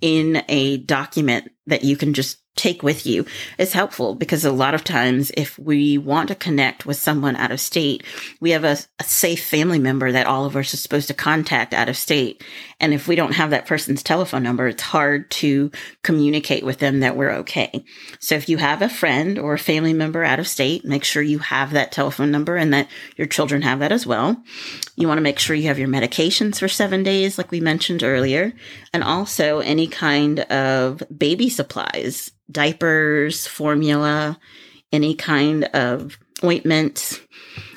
in 0.00 0.42
a 0.48 0.78
document 0.78 1.50
that 1.66 1.84
you 1.84 1.96
can 1.96 2.14
just 2.14 2.39
take 2.56 2.82
with 2.82 3.06
you 3.06 3.24
is 3.58 3.72
helpful 3.72 4.14
because 4.14 4.44
a 4.44 4.52
lot 4.52 4.74
of 4.74 4.84
times 4.84 5.30
if 5.36 5.58
we 5.58 5.96
want 5.96 6.28
to 6.28 6.34
connect 6.34 6.84
with 6.84 6.96
someone 6.96 7.36
out 7.36 7.52
of 7.52 7.60
state, 7.60 8.02
we 8.40 8.50
have 8.50 8.64
a, 8.64 8.76
a, 8.98 9.04
safe 9.04 9.44
family 9.44 9.78
member 9.78 10.10
that 10.10 10.26
all 10.26 10.44
of 10.44 10.56
us 10.56 10.74
are 10.74 10.76
supposed 10.76 11.08
to 11.08 11.14
contact 11.14 11.72
out 11.72 11.88
of 11.88 11.96
state. 11.96 12.42
And 12.80 12.92
if 12.92 13.06
we 13.06 13.14
don't 13.14 13.34
have 13.34 13.50
that 13.50 13.66
person's 13.66 14.02
telephone 14.02 14.42
number, 14.42 14.66
it's 14.66 14.82
hard 14.82 15.30
to 15.32 15.70
communicate 16.02 16.64
with 16.64 16.78
them 16.78 17.00
that 17.00 17.16
we're 17.16 17.30
okay. 17.30 17.84
So 18.18 18.34
if 18.34 18.48
you 18.48 18.58
have 18.58 18.82
a 18.82 18.88
friend 18.88 19.38
or 19.38 19.54
a 19.54 19.58
family 19.58 19.92
member 19.92 20.24
out 20.24 20.40
of 20.40 20.48
state, 20.48 20.84
make 20.84 21.04
sure 21.04 21.22
you 21.22 21.38
have 21.38 21.72
that 21.72 21.92
telephone 21.92 22.30
number 22.30 22.56
and 22.56 22.74
that 22.74 22.88
your 23.16 23.26
children 23.26 23.62
have 23.62 23.78
that 23.78 23.92
as 23.92 24.06
well. 24.06 24.42
You 24.96 25.08
want 25.08 25.18
to 25.18 25.22
make 25.22 25.38
sure 25.38 25.56
you 25.56 25.68
have 25.68 25.78
your 25.78 25.88
medications 25.88 26.58
for 26.58 26.68
seven 26.68 27.02
days, 27.02 27.38
like 27.38 27.50
we 27.50 27.60
mentioned 27.60 28.02
earlier, 28.02 28.52
and 28.92 29.04
also 29.04 29.60
any 29.60 29.86
kind 29.86 30.40
of 30.40 31.02
baby 31.16 31.48
supplies 31.48 32.32
diapers, 32.50 33.46
formula, 33.46 34.38
any 34.92 35.14
kind 35.14 35.64
of 35.64 36.18
ointment, 36.42 37.20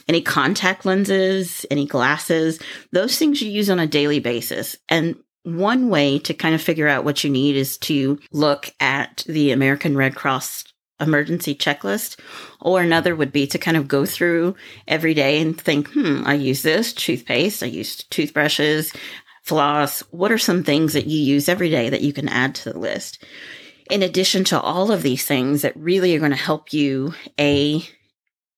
any 0.08 0.22
contact 0.22 0.86
lenses, 0.86 1.66
any 1.72 1.86
glasses, 1.86 2.60
those 2.92 3.18
things 3.18 3.42
you 3.42 3.50
use 3.50 3.70
on 3.70 3.80
a 3.80 3.88
daily 3.88 4.20
basis. 4.20 4.78
And 4.90 5.16
one 5.44 5.90
way 5.90 6.20
to 6.20 6.34
kind 6.34 6.56
of 6.56 6.62
figure 6.62 6.88
out 6.88 7.04
what 7.04 7.24
you 7.24 7.30
need 7.30 7.56
is 7.56 7.78
to 7.80 8.20
look 8.32 8.74
at 8.80 9.24
the 9.28 9.52
American 9.52 9.98
Red 9.98 10.16
Cross 10.16 10.66
emergency 11.00 11.54
checklist. 11.54 12.20
Or 12.62 12.82
another 12.82 13.16
would 13.16 13.32
be 13.32 13.48
to 13.48 13.58
kind 13.58 13.78
of 13.78 13.88
go 13.88 14.06
through 14.06 14.56
every 14.88 15.14
day 15.14 15.42
and 15.42 15.60
think, 15.60 15.90
hmm, 15.90 16.24
I 16.26 16.36
use 16.36 16.62
this 16.62 16.94
toothpaste, 16.94 17.62
I 17.62 17.68
use 17.68 18.04
toothbrushes, 18.06 18.94
floss. 19.44 20.00
What 20.12 20.32
are 20.32 20.38
some 20.38 20.64
things 20.64 20.94
that 20.94 21.08
you 21.08 21.20
use 21.20 21.50
every 21.50 21.70
day 21.70 21.90
that 21.90 22.02
you 22.02 22.14
can 22.14 22.30
add 22.30 22.56
to 22.56 22.72
the 22.72 22.80
list? 22.80 23.24
In 23.90 24.04
addition 24.04 24.44
to 24.46 24.60
all 24.60 24.92
of 24.92 25.04
these 25.04 25.26
things 25.26 25.62
that 25.62 25.76
really 25.76 26.16
are 26.16 26.20
going 26.20 26.32
to 26.32 26.38
help 26.38 26.74
you, 26.74 27.14
A, 27.40 27.84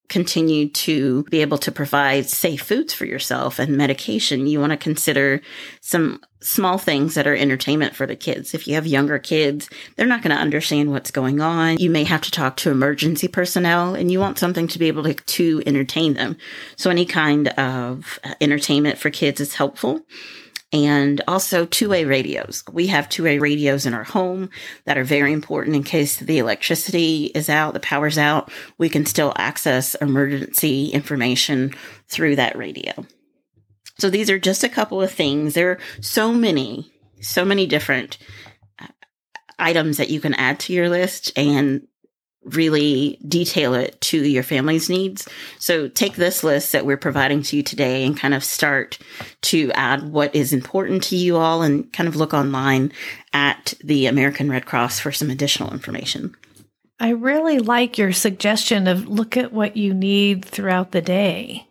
continue 0.08 0.70
to 0.70 1.24
be 1.26 1.42
able 1.42 1.58
to 1.58 1.72
provide 1.72 2.30
safe 2.30 2.62
foods 2.62 2.94
for 2.94 3.06
yourself 3.06 3.58
and 3.60 3.76
medication, 3.76 4.48
you 4.48 4.60
want 4.60 4.72
to 4.72 4.78
consider 4.78 5.42
some 5.82 6.22
small 6.42 6.78
things 6.78 7.16
that 7.16 7.26
are 7.26 7.36
entertainment 7.36 7.96
for 7.96 8.06
the 8.06 8.16
kids. 8.16 8.54
If 8.54 8.68
you 8.68 8.76
have 8.76 8.86
younger 8.86 9.18
kids, 9.18 9.68
they're 9.96 10.06
not 10.06 10.22
going 10.22 10.36
to 10.36 10.42
understand 10.42 10.92
what's 10.92 11.10
going 11.10 11.42
on. 11.42 11.78
You 11.78 11.90
may 11.90 12.04
have 12.04 12.22
to 12.22 12.32
talk 12.32 12.56
to 12.58 12.72
emergency 12.72 13.28
personnel 13.28 13.96
and 13.96 14.12
you 14.12 14.20
want 14.20 14.38
something 14.38 14.68
to 14.68 14.80
be 14.80 14.88
able 14.88 15.04
to, 15.04 15.14
to 15.16 15.64
entertain 15.66 16.14
them. 16.14 16.38
So 16.76 16.92
any 16.92 17.06
kind 17.06 17.48
of 17.50 18.20
entertainment 18.40 19.00
for 19.00 19.10
kids 19.10 19.42
is 19.42 19.56
helpful 19.56 20.02
and 20.72 21.22
also 21.28 21.66
two 21.66 21.90
way 21.90 22.06
radios. 22.06 22.64
We 22.72 22.88
have 22.88 23.08
two 23.08 23.24
way 23.24 23.40
radios 23.40 23.86
in 23.86 23.94
our 23.94 24.04
home 24.04 24.50
that 24.86 24.98
are 24.98 25.04
very 25.04 25.32
important 25.32 25.76
in 25.76 25.84
case 25.84 26.18
the 26.18 26.40
electricity 26.40 27.26
is 27.36 27.50
out, 27.50 27.74
the 27.74 27.80
power's 27.80 28.18
out. 28.18 28.52
We 28.78 28.90
can 28.90 29.06
still 29.06 29.34
access 29.38 29.96
emergency 29.96 30.90
information 30.90 31.74
through 32.08 32.38
that 32.38 32.58
radio. 32.58 33.06
So 33.98 34.10
these 34.10 34.30
are 34.30 34.40
just 34.40 34.64
a 34.64 34.70
couple 34.70 35.02
of 35.02 35.12
things. 35.12 35.54
There 35.54 35.72
are 35.72 35.80
so 36.02 36.34
many, 36.34 36.92
so 37.22 37.46
many 37.46 37.66
different 37.66 38.18
uh, 38.80 38.88
items 39.58 39.98
that 39.98 40.10
you 40.10 40.20
can 40.20 40.34
add 40.34 40.60
to 40.62 40.74
your 40.74 40.90
list 40.90 41.32
and 41.38 41.88
really 42.46 43.20
detail 43.28 43.74
it 43.74 44.00
to 44.02 44.18
your 44.18 44.44
family's 44.44 44.90
needs. 44.90 45.28
So 45.60 45.88
take 45.88 46.16
this 46.16 46.44
list 46.44 46.72
that 46.72 46.86
we're 46.86 46.98
providing 46.98 47.42
to 47.44 47.58
you 47.58 47.64
today 47.64 48.06
and 48.06 48.18
kind 48.18 48.34
of 48.34 48.44
start 48.44 49.00
to 49.44 49.72
add 49.74 50.12
what 50.12 50.34
is 50.36 50.54
important 50.54 51.04
to 51.06 51.16
you 51.16 51.38
all 51.38 51.64
and 51.64 51.92
kind 51.92 52.08
of 52.08 52.16
look 52.16 52.34
online 52.34 52.92
at 53.34 53.74
the 53.84 54.06
American 54.06 54.50
Red 54.50 54.66
Cross 54.66 55.00
for 55.00 55.12
some 55.12 55.30
additional 55.30 55.74
information. 55.74 56.36
I 57.00 57.10
really 57.10 57.60
like 57.60 57.98
your 57.98 58.14
suggestion 58.14 58.88
of 58.88 59.08
look 59.08 59.36
at 59.36 59.52
what 59.52 59.76
you 59.76 59.94
need 59.94 60.46
throughout 60.46 60.92
the 60.92 61.02
day 61.02 61.68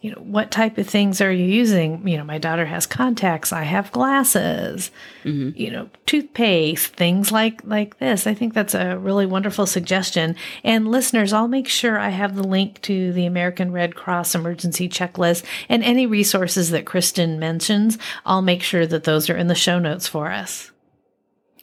you 0.00 0.12
know, 0.12 0.20
what 0.20 0.50
type 0.50 0.78
of 0.78 0.88
things 0.88 1.20
are 1.20 1.32
you 1.32 1.44
using? 1.44 2.06
You 2.06 2.18
know, 2.18 2.24
my 2.24 2.38
daughter 2.38 2.66
has 2.66 2.86
contacts, 2.86 3.52
I 3.52 3.64
have 3.64 3.90
glasses, 3.90 4.90
mm-hmm. 5.24 5.60
you 5.60 5.70
know, 5.70 5.90
toothpaste, 6.06 6.94
things 6.94 7.32
like 7.32 7.60
like 7.64 7.98
this. 7.98 8.26
I 8.26 8.34
think 8.34 8.54
that's 8.54 8.74
a 8.74 8.96
really 8.96 9.26
wonderful 9.26 9.66
suggestion. 9.66 10.36
And 10.62 10.88
listeners, 10.88 11.32
I'll 11.32 11.48
make 11.48 11.68
sure 11.68 11.98
I 11.98 12.10
have 12.10 12.36
the 12.36 12.46
link 12.46 12.80
to 12.82 13.12
the 13.12 13.26
American 13.26 13.72
Red 13.72 13.96
Cross 13.96 14.34
emergency 14.34 14.88
checklist 14.88 15.44
and 15.68 15.82
any 15.82 16.06
resources 16.06 16.70
that 16.70 16.86
Kristen 16.86 17.38
mentions. 17.38 17.98
I'll 18.24 18.42
make 18.42 18.62
sure 18.62 18.86
that 18.86 19.04
those 19.04 19.28
are 19.28 19.36
in 19.36 19.48
the 19.48 19.54
show 19.54 19.78
notes 19.78 20.06
for 20.06 20.30
us. 20.30 20.70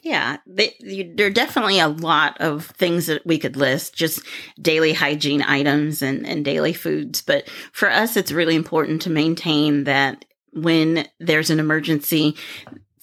Yeah, 0.05 0.37
they, 0.45 0.75
there 1.15 1.25
are 1.25 1.31
definitely 1.31 1.79
a 1.79 1.87
lot 1.87 2.39
of 2.39 2.67
things 2.67 3.07
that 3.07 3.25
we 3.25 3.39
could 3.39 3.57
list, 3.57 3.95
just 3.95 4.21
daily 4.61 4.93
hygiene 4.93 5.41
items 5.41 6.03
and, 6.03 6.27
and 6.27 6.45
daily 6.45 6.73
foods. 6.73 7.23
But 7.23 7.49
for 7.71 7.89
us, 7.89 8.15
it's 8.15 8.31
really 8.31 8.53
important 8.53 9.01
to 9.01 9.09
maintain 9.09 9.85
that 9.85 10.23
when 10.53 11.07
there's 11.19 11.49
an 11.49 11.59
emergency, 11.59 12.35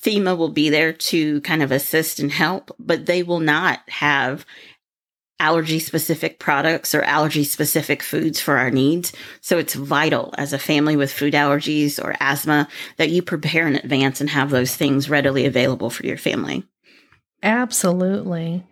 FEMA 0.00 0.38
will 0.38 0.50
be 0.50 0.70
there 0.70 0.92
to 0.92 1.40
kind 1.40 1.60
of 1.60 1.72
assist 1.72 2.20
and 2.20 2.30
help, 2.30 2.70
but 2.78 3.06
they 3.06 3.24
will 3.24 3.40
not 3.40 3.80
have 3.88 4.46
allergy 5.40 5.80
specific 5.80 6.38
products 6.38 6.94
or 6.94 7.02
allergy 7.02 7.42
specific 7.42 8.00
foods 8.00 8.40
for 8.40 8.58
our 8.58 8.70
needs. 8.70 9.12
So 9.40 9.58
it's 9.58 9.74
vital 9.74 10.32
as 10.38 10.52
a 10.52 10.58
family 10.58 10.94
with 10.94 11.12
food 11.12 11.34
allergies 11.34 11.98
or 12.00 12.14
asthma 12.20 12.68
that 12.98 13.10
you 13.10 13.22
prepare 13.22 13.66
in 13.66 13.74
advance 13.74 14.20
and 14.20 14.30
have 14.30 14.50
those 14.50 14.76
things 14.76 15.10
readily 15.10 15.46
available 15.46 15.90
for 15.90 16.06
your 16.06 16.16
family. 16.16 16.62
Absolutely. 17.42 18.64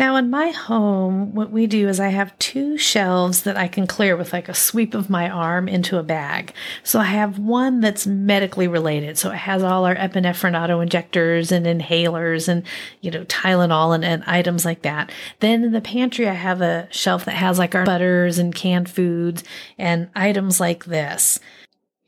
Now, 0.00 0.16
in 0.16 0.30
my 0.30 0.48
home, 0.48 1.34
what 1.34 1.50
we 1.50 1.66
do 1.66 1.86
is 1.86 2.00
I 2.00 2.08
have 2.08 2.38
two 2.38 2.78
shelves 2.78 3.42
that 3.42 3.58
I 3.58 3.68
can 3.68 3.86
clear 3.86 4.16
with 4.16 4.32
like 4.32 4.48
a 4.48 4.54
sweep 4.54 4.94
of 4.94 5.10
my 5.10 5.28
arm 5.28 5.68
into 5.68 5.98
a 5.98 6.02
bag. 6.02 6.54
So 6.82 7.00
I 7.00 7.04
have 7.04 7.38
one 7.38 7.82
that's 7.82 8.06
medically 8.06 8.66
related. 8.66 9.18
So 9.18 9.30
it 9.30 9.36
has 9.36 9.62
all 9.62 9.84
our 9.84 9.94
epinephrine 9.94 10.58
auto 10.58 10.80
injectors 10.80 11.52
and 11.52 11.66
inhalers 11.66 12.48
and, 12.48 12.62
you 13.02 13.10
know, 13.10 13.24
Tylenol 13.24 13.94
and, 13.94 14.02
and 14.02 14.24
items 14.24 14.64
like 14.64 14.80
that. 14.82 15.12
Then 15.40 15.64
in 15.64 15.72
the 15.72 15.82
pantry, 15.82 16.26
I 16.26 16.32
have 16.32 16.62
a 16.62 16.88
shelf 16.90 17.26
that 17.26 17.32
has 17.32 17.58
like 17.58 17.74
our 17.74 17.84
butters 17.84 18.38
and 18.38 18.54
canned 18.54 18.88
foods 18.88 19.44
and 19.76 20.08
items 20.14 20.60
like 20.60 20.86
this. 20.86 21.38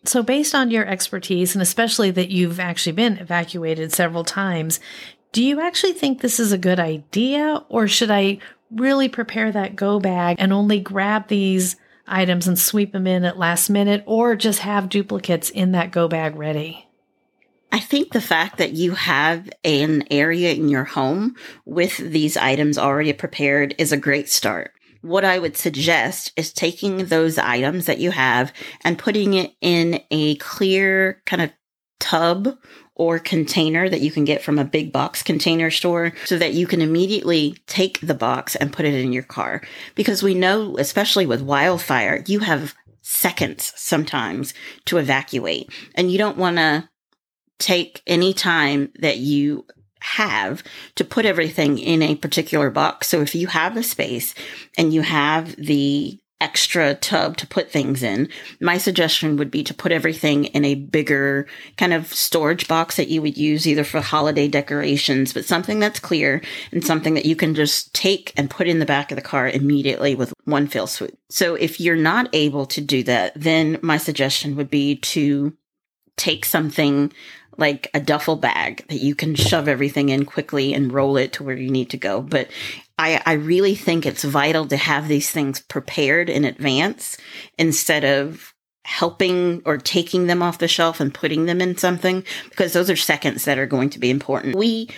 So, 0.04 0.22
based 0.22 0.54
on 0.54 0.70
your 0.70 0.86
expertise, 0.86 1.54
and 1.54 1.62
especially 1.62 2.10
that 2.12 2.30
you've 2.30 2.58
actually 2.58 2.92
been 2.92 3.18
evacuated 3.18 3.92
several 3.92 4.24
times, 4.24 4.80
do 5.32 5.42
you 5.42 5.60
actually 5.60 5.94
think 5.94 6.20
this 6.20 6.38
is 6.38 6.52
a 6.52 6.58
good 6.58 6.78
idea, 6.78 7.64
or 7.68 7.88
should 7.88 8.10
I 8.10 8.38
really 8.70 9.08
prepare 9.08 9.50
that 9.52 9.76
go 9.76 9.98
bag 9.98 10.36
and 10.38 10.52
only 10.52 10.78
grab 10.78 11.28
these 11.28 11.76
items 12.06 12.46
and 12.46 12.58
sweep 12.58 12.92
them 12.92 13.06
in 13.06 13.24
at 13.24 13.38
last 13.38 13.70
minute, 13.70 14.04
or 14.06 14.36
just 14.36 14.60
have 14.60 14.88
duplicates 14.88 15.50
in 15.50 15.72
that 15.72 15.90
go 15.90 16.08
bag 16.08 16.36
ready? 16.36 16.86
I 17.70 17.80
think 17.80 18.12
the 18.12 18.20
fact 18.20 18.58
that 18.58 18.72
you 18.72 18.92
have 18.92 19.48
an 19.64 20.04
area 20.10 20.52
in 20.52 20.68
your 20.68 20.84
home 20.84 21.36
with 21.64 21.96
these 21.96 22.36
items 22.36 22.76
already 22.76 23.14
prepared 23.14 23.74
is 23.78 23.92
a 23.92 23.96
great 23.96 24.28
start. 24.28 24.72
What 25.00 25.24
I 25.24 25.38
would 25.38 25.56
suggest 25.56 26.32
is 26.36 26.52
taking 26.52 27.06
those 27.06 27.38
items 27.38 27.86
that 27.86 27.98
you 27.98 28.10
have 28.10 28.52
and 28.84 28.98
putting 28.98 29.32
it 29.34 29.52
in 29.62 30.00
a 30.10 30.36
clear 30.36 31.22
kind 31.24 31.40
of 31.40 31.50
tub 31.98 32.58
or 32.94 33.18
container 33.18 33.88
that 33.88 34.00
you 34.00 34.10
can 34.10 34.24
get 34.24 34.42
from 34.42 34.58
a 34.58 34.64
big 34.64 34.92
box 34.92 35.22
container 35.22 35.70
store 35.70 36.12
so 36.24 36.36
that 36.36 36.52
you 36.52 36.66
can 36.66 36.82
immediately 36.82 37.56
take 37.66 38.00
the 38.00 38.14
box 38.14 38.54
and 38.56 38.72
put 38.72 38.84
it 38.84 38.94
in 38.94 39.12
your 39.12 39.22
car. 39.22 39.62
Because 39.94 40.22
we 40.22 40.34
know, 40.34 40.76
especially 40.78 41.24
with 41.24 41.40
wildfire, 41.40 42.22
you 42.26 42.40
have 42.40 42.74
seconds 43.00 43.72
sometimes 43.76 44.54
to 44.84 44.98
evacuate 44.98 45.70
and 45.94 46.12
you 46.12 46.18
don't 46.18 46.36
want 46.36 46.56
to 46.56 46.88
take 47.58 48.02
any 48.06 48.34
time 48.34 48.92
that 48.98 49.18
you 49.18 49.64
have 50.00 50.62
to 50.96 51.04
put 51.04 51.24
everything 51.24 51.78
in 51.78 52.02
a 52.02 52.16
particular 52.16 52.70
box. 52.70 53.08
So 53.08 53.20
if 53.20 53.34
you 53.34 53.46
have 53.46 53.76
a 53.76 53.82
space 53.82 54.34
and 54.76 54.92
you 54.92 55.02
have 55.02 55.54
the 55.56 56.18
extra 56.42 56.96
tub 56.96 57.36
to 57.36 57.46
put 57.46 57.70
things 57.70 58.02
in, 58.02 58.28
my 58.60 58.76
suggestion 58.76 59.36
would 59.36 59.50
be 59.50 59.62
to 59.62 59.72
put 59.72 59.92
everything 59.92 60.46
in 60.46 60.64
a 60.64 60.74
bigger 60.74 61.46
kind 61.78 61.94
of 61.94 62.12
storage 62.12 62.66
box 62.66 62.96
that 62.96 63.08
you 63.08 63.22
would 63.22 63.36
use 63.36 63.66
either 63.66 63.84
for 63.84 64.00
holiday 64.00 64.48
decorations, 64.48 65.32
but 65.32 65.44
something 65.44 65.78
that's 65.78 66.00
clear 66.00 66.42
and 66.72 66.84
something 66.84 67.14
that 67.14 67.26
you 67.26 67.36
can 67.36 67.54
just 67.54 67.94
take 67.94 68.32
and 68.36 68.50
put 68.50 68.66
in 68.66 68.80
the 68.80 68.84
back 68.84 69.12
of 69.12 69.16
the 69.16 69.22
car 69.22 69.48
immediately 69.48 70.16
with 70.16 70.34
one 70.44 70.66
fell 70.66 70.88
swoop. 70.88 71.16
So 71.30 71.54
if 71.54 71.80
you're 71.80 71.94
not 71.94 72.28
able 72.32 72.66
to 72.66 72.80
do 72.80 73.04
that, 73.04 73.32
then 73.36 73.78
my 73.80 73.96
suggestion 73.96 74.56
would 74.56 74.68
be 74.68 74.96
to 74.96 75.56
take 76.16 76.44
something 76.44 77.12
like 77.56 77.88
a 77.94 78.00
duffel 78.00 78.34
bag 78.36 78.84
that 78.88 79.00
you 79.00 79.14
can 79.14 79.36
shove 79.36 79.68
everything 79.68 80.08
in 80.08 80.24
quickly 80.24 80.74
and 80.74 80.92
roll 80.92 81.16
it 81.16 81.34
to 81.34 81.44
where 81.44 81.56
you 81.56 81.70
need 81.70 81.90
to 81.90 81.96
go. 81.96 82.20
But 82.20 82.48
I, 83.02 83.20
I 83.26 83.32
really 83.32 83.74
think 83.74 84.06
it's 84.06 84.22
vital 84.22 84.66
to 84.68 84.76
have 84.76 85.08
these 85.08 85.28
things 85.28 85.60
prepared 85.60 86.30
in 86.30 86.44
advance 86.44 87.16
instead 87.58 88.04
of 88.04 88.54
helping 88.84 89.60
or 89.64 89.76
taking 89.76 90.28
them 90.28 90.40
off 90.40 90.58
the 90.58 90.68
shelf 90.68 91.00
and 91.00 91.12
putting 91.12 91.46
them 91.46 91.60
in 91.60 91.76
something 91.76 92.24
because 92.48 92.72
those 92.72 92.88
are 92.88 92.96
seconds 92.96 93.44
that 93.44 93.58
are 93.58 93.66
going 93.66 93.90
to 93.90 93.98
be 93.98 94.08
important. 94.08 94.54
We 94.54 94.88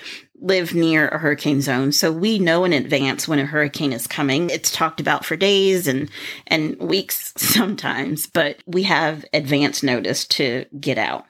live 0.44 0.74
near 0.74 1.08
a 1.08 1.18
hurricane 1.18 1.62
zone, 1.62 1.90
so 1.90 2.12
we 2.12 2.38
know 2.38 2.64
in 2.64 2.74
advance 2.74 3.26
when 3.26 3.38
a 3.38 3.46
hurricane 3.46 3.94
is 3.94 4.06
coming. 4.06 4.50
It's 4.50 4.70
talked 4.70 5.00
about 5.00 5.24
for 5.24 5.36
days 5.36 5.88
and 5.88 6.10
and 6.46 6.78
weeks 6.78 7.32
sometimes, 7.36 8.26
but 8.26 8.58
we 8.66 8.82
have 8.82 9.24
advance 9.32 9.82
notice 9.82 10.26
to 10.26 10.66
get 10.78 10.98
out. 10.98 11.24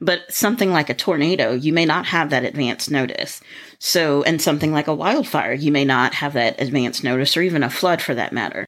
But 0.00 0.20
something 0.32 0.70
like 0.70 0.88
a 0.88 0.94
tornado, 0.94 1.52
you 1.52 1.72
may 1.72 1.84
not 1.84 2.06
have 2.06 2.30
that 2.30 2.44
advance 2.44 2.88
notice. 2.88 3.40
So, 3.80 4.22
and 4.22 4.40
something 4.40 4.72
like 4.72 4.86
a 4.86 4.94
wildfire, 4.94 5.52
you 5.52 5.72
may 5.72 5.84
not 5.84 6.14
have 6.14 6.34
that 6.34 6.60
advance 6.60 7.02
notice 7.02 7.36
or 7.36 7.42
even 7.42 7.64
a 7.64 7.70
flood 7.70 8.00
for 8.00 8.14
that 8.14 8.32
matter. 8.32 8.66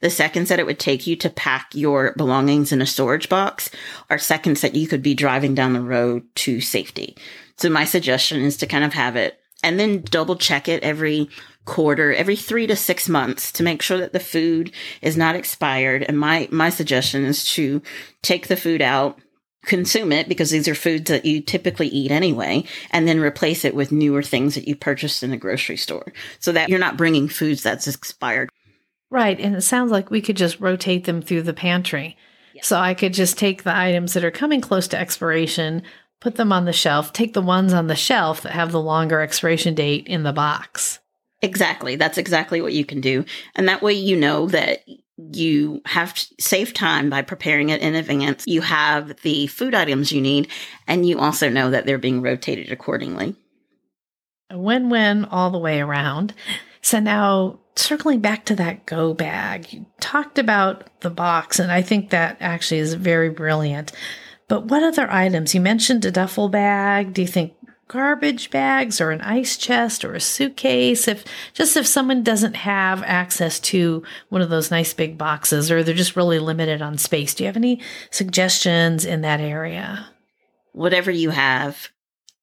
The 0.00 0.10
seconds 0.10 0.48
that 0.48 0.58
it 0.58 0.66
would 0.66 0.80
take 0.80 1.06
you 1.06 1.14
to 1.16 1.30
pack 1.30 1.72
your 1.72 2.12
belongings 2.16 2.72
in 2.72 2.82
a 2.82 2.86
storage 2.86 3.28
box 3.28 3.70
are 4.10 4.18
seconds 4.18 4.62
that 4.62 4.74
you 4.74 4.88
could 4.88 5.02
be 5.02 5.14
driving 5.14 5.54
down 5.54 5.72
the 5.72 5.80
road 5.80 6.24
to 6.36 6.60
safety. 6.60 7.16
So 7.58 7.68
my 7.68 7.84
suggestion 7.84 8.42
is 8.42 8.56
to 8.58 8.66
kind 8.66 8.84
of 8.84 8.92
have 8.94 9.16
it 9.16 9.38
and 9.62 9.78
then 9.78 10.02
double 10.02 10.36
check 10.36 10.68
it 10.68 10.82
every 10.82 11.28
quarter, 11.64 12.12
every 12.14 12.36
three 12.36 12.66
to 12.66 12.76
six 12.76 13.08
months 13.08 13.52
to 13.52 13.62
make 13.62 13.82
sure 13.82 13.98
that 13.98 14.12
the 14.12 14.20
food 14.20 14.72
is 15.02 15.16
not 15.16 15.34
expired. 15.34 16.04
And 16.08 16.18
my, 16.18 16.48
my 16.50 16.70
suggestion 16.70 17.24
is 17.24 17.44
to 17.52 17.82
take 18.22 18.48
the 18.48 18.56
food 18.56 18.80
out, 18.80 19.18
consume 19.64 20.12
it 20.12 20.28
because 20.28 20.50
these 20.50 20.68
are 20.68 20.74
foods 20.74 21.10
that 21.10 21.26
you 21.26 21.42
typically 21.42 21.88
eat 21.88 22.10
anyway, 22.10 22.64
and 22.90 23.06
then 23.06 23.20
replace 23.20 23.64
it 23.64 23.74
with 23.74 23.92
newer 23.92 24.22
things 24.22 24.54
that 24.54 24.66
you 24.68 24.76
purchased 24.76 25.22
in 25.22 25.30
the 25.30 25.36
grocery 25.36 25.76
store 25.76 26.12
so 26.38 26.52
that 26.52 26.68
you're 26.68 26.78
not 26.78 26.96
bringing 26.96 27.28
foods 27.28 27.62
that's 27.62 27.88
expired. 27.88 28.48
Right. 29.10 29.38
And 29.38 29.56
it 29.56 29.62
sounds 29.62 29.90
like 29.90 30.10
we 30.10 30.22
could 30.22 30.36
just 30.36 30.60
rotate 30.60 31.04
them 31.04 31.20
through 31.20 31.42
the 31.42 31.54
pantry. 31.54 32.16
So 32.60 32.76
I 32.76 32.94
could 32.94 33.14
just 33.14 33.38
take 33.38 33.62
the 33.62 33.76
items 33.76 34.14
that 34.14 34.24
are 34.24 34.32
coming 34.32 34.60
close 34.60 34.88
to 34.88 34.98
expiration, 34.98 35.82
put 36.20 36.36
them 36.36 36.52
on 36.52 36.64
the 36.64 36.72
shelf, 36.72 37.12
take 37.12 37.32
the 37.32 37.42
ones 37.42 37.72
on 37.72 37.86
the 37.86 37.96
shelf 37.96 38.42
that 38.42 38.52
have 38.52 38.72
the 38.72 38.80
longer 38.80 39.20
expiration 39.20 39.74
date 39.74 40.06
in 40.06 40.22
the 40.22 40.32
box. 40.32 40.98
Exactly. 41.40 41.96
That's 41.96 42.18
exactly 42.18 42.60
what 42.60 42.72
you 42.72 42.84
can 42.84 43.00
do. 43.00 43.24
And 43.54 43.68
that 43.68 43.82
way 43.82 43.92
you 43.92 44.16
know 44.16 44.46
that 44.48 44.84
you 45.32 45.82
have 45.84 46.18
saved 46.38 46.76
time 46.76 47.10
by 47.10 47.22
preparing 47.22 47.70
it 47.70 47.80
in 47.80 47.94
advance. 47.94 48.44
You 48.46 48.60
have 48.62 49.20
the 49.22 49.46
food 49.48 49.74
items 49.74 50.12
you 50.12 50.20
need, 50.20 50.48
and 50.86 51.06
you 51.06 51.18
also 51.18 51.48
know 51.48 51.70
that 51.70 51.86
they're 51.86 51.98
being 51.98 52.22
rotated 52.22 52.72
accordingly. 52.72 53.36
A 54.50 54.58
win 54.58 54.90
win 54.90 55.24
all 55.24 55.50
the 55.50 55.58
way 55.58 55.80
around. 55.80 56.34
So 56.82 57.00
now 57.00 57.60
circling 57.76 58.20
back 58.20 58.44
to 58.46 58.56
that 58.56 58.86
go 58.86 59.12
bag, 59.12 59.72
you 59.72 59.86
talked 60.00 60.38
about 60.38 60.88
the 61.00 61.10
box, 61.10 61.58
and 61.58 61.70
I 61.70 61.82
think 61.82 62.10
that 62.10 62.36
actually 62.40 62.80
is 62.80 62.94
very 62.94 63.28
brilliant. 63.28 63.92
But 64.48 64.64
what 64.64 64.82
other 64.82 65.10
items? 65.10 65.54
You 65.54 65.60
mentioned 65.60 66.04
a 66.04 66.10
duffel 66.10 66.48
bag. 66.48 67.12
Do 67.12 67.20
you 67.22 67.28
think 67.28 67.52
garbage 67.86 68.50
bags 68.50 69.00
or 69.00 69.10
an 69.10 69.20
ice 69.20 69.56
chest 69.56 70.04
or 70.04 70.14
a 70.14 70.20
suitcase? 70.20 71.06
If 71.06 71.24
just 71.52 71.76
if 71.76 71.86
someone 71.86 72.22
doesn't 72.22 72.56
have 72.56 73.02
access 73.02 73.60
to 73.60 74.02
one 74.30 74.42
of 74.42 74.50
those 74.50 74.70
nice 74.70 74.94
big 74.94 75.18
boxes 75.18 75.70
or 75.70 75.82
they're 75.82 75.94
just 75.94 76.16
really 76.16 76.38
limited 76.38 76.80
on 76.80 76.96
space, 76.96 77.34
do 77.34 77.44
you 77.44 77.46
have 77.46 77.56
any 77.56 77.80
suggestions 78.10 79.04
in 79.04 79.20
that 79.20 79.40
area? 79.40 80.06
Whatever 80.72 81.10
you 81.10 81.30
have 81.30 81.90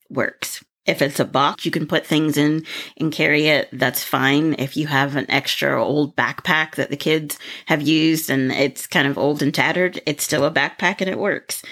works. 0.09 0.63
If 0.85 1.01
it's 1.01 1.19
a 1.19 1.25
box 1.25 1.65
you 1.65 1.71
can 1.71 1.87
put 1.87 2.05
things 2.05 2.37
in 2.37 2.65
and 2.97 3.11
carry 3.11 3.47
it, 3.47 3.69
that's 3.73 4.03
fine. 4.03 4.55
If 4.59 4.77
you 4.77 4.87
have 4.87 5.15
an 5.15 5.29
extra 5.29 5.83
old 5.83 6.15
backpack 6.15 6.75
that 6.75 6.89
the 6.89 6.97
kids 6.97 7.37
have 7.65 7.81
used 7.81 8.29
and 8.29 8.51
it's 8.51 8.87
kind 8.87 9.07
of 9.07 9.17
old 9.17 9.41
and 9.41 9.53
tattered, 9.53 10.01
it's 10.05 10.23
still 10.23 10.45
a 10.45 10.51
backpack 10.51 11.01
and 11.01 11.09
it 11.09 11.19
works 11.19 11.63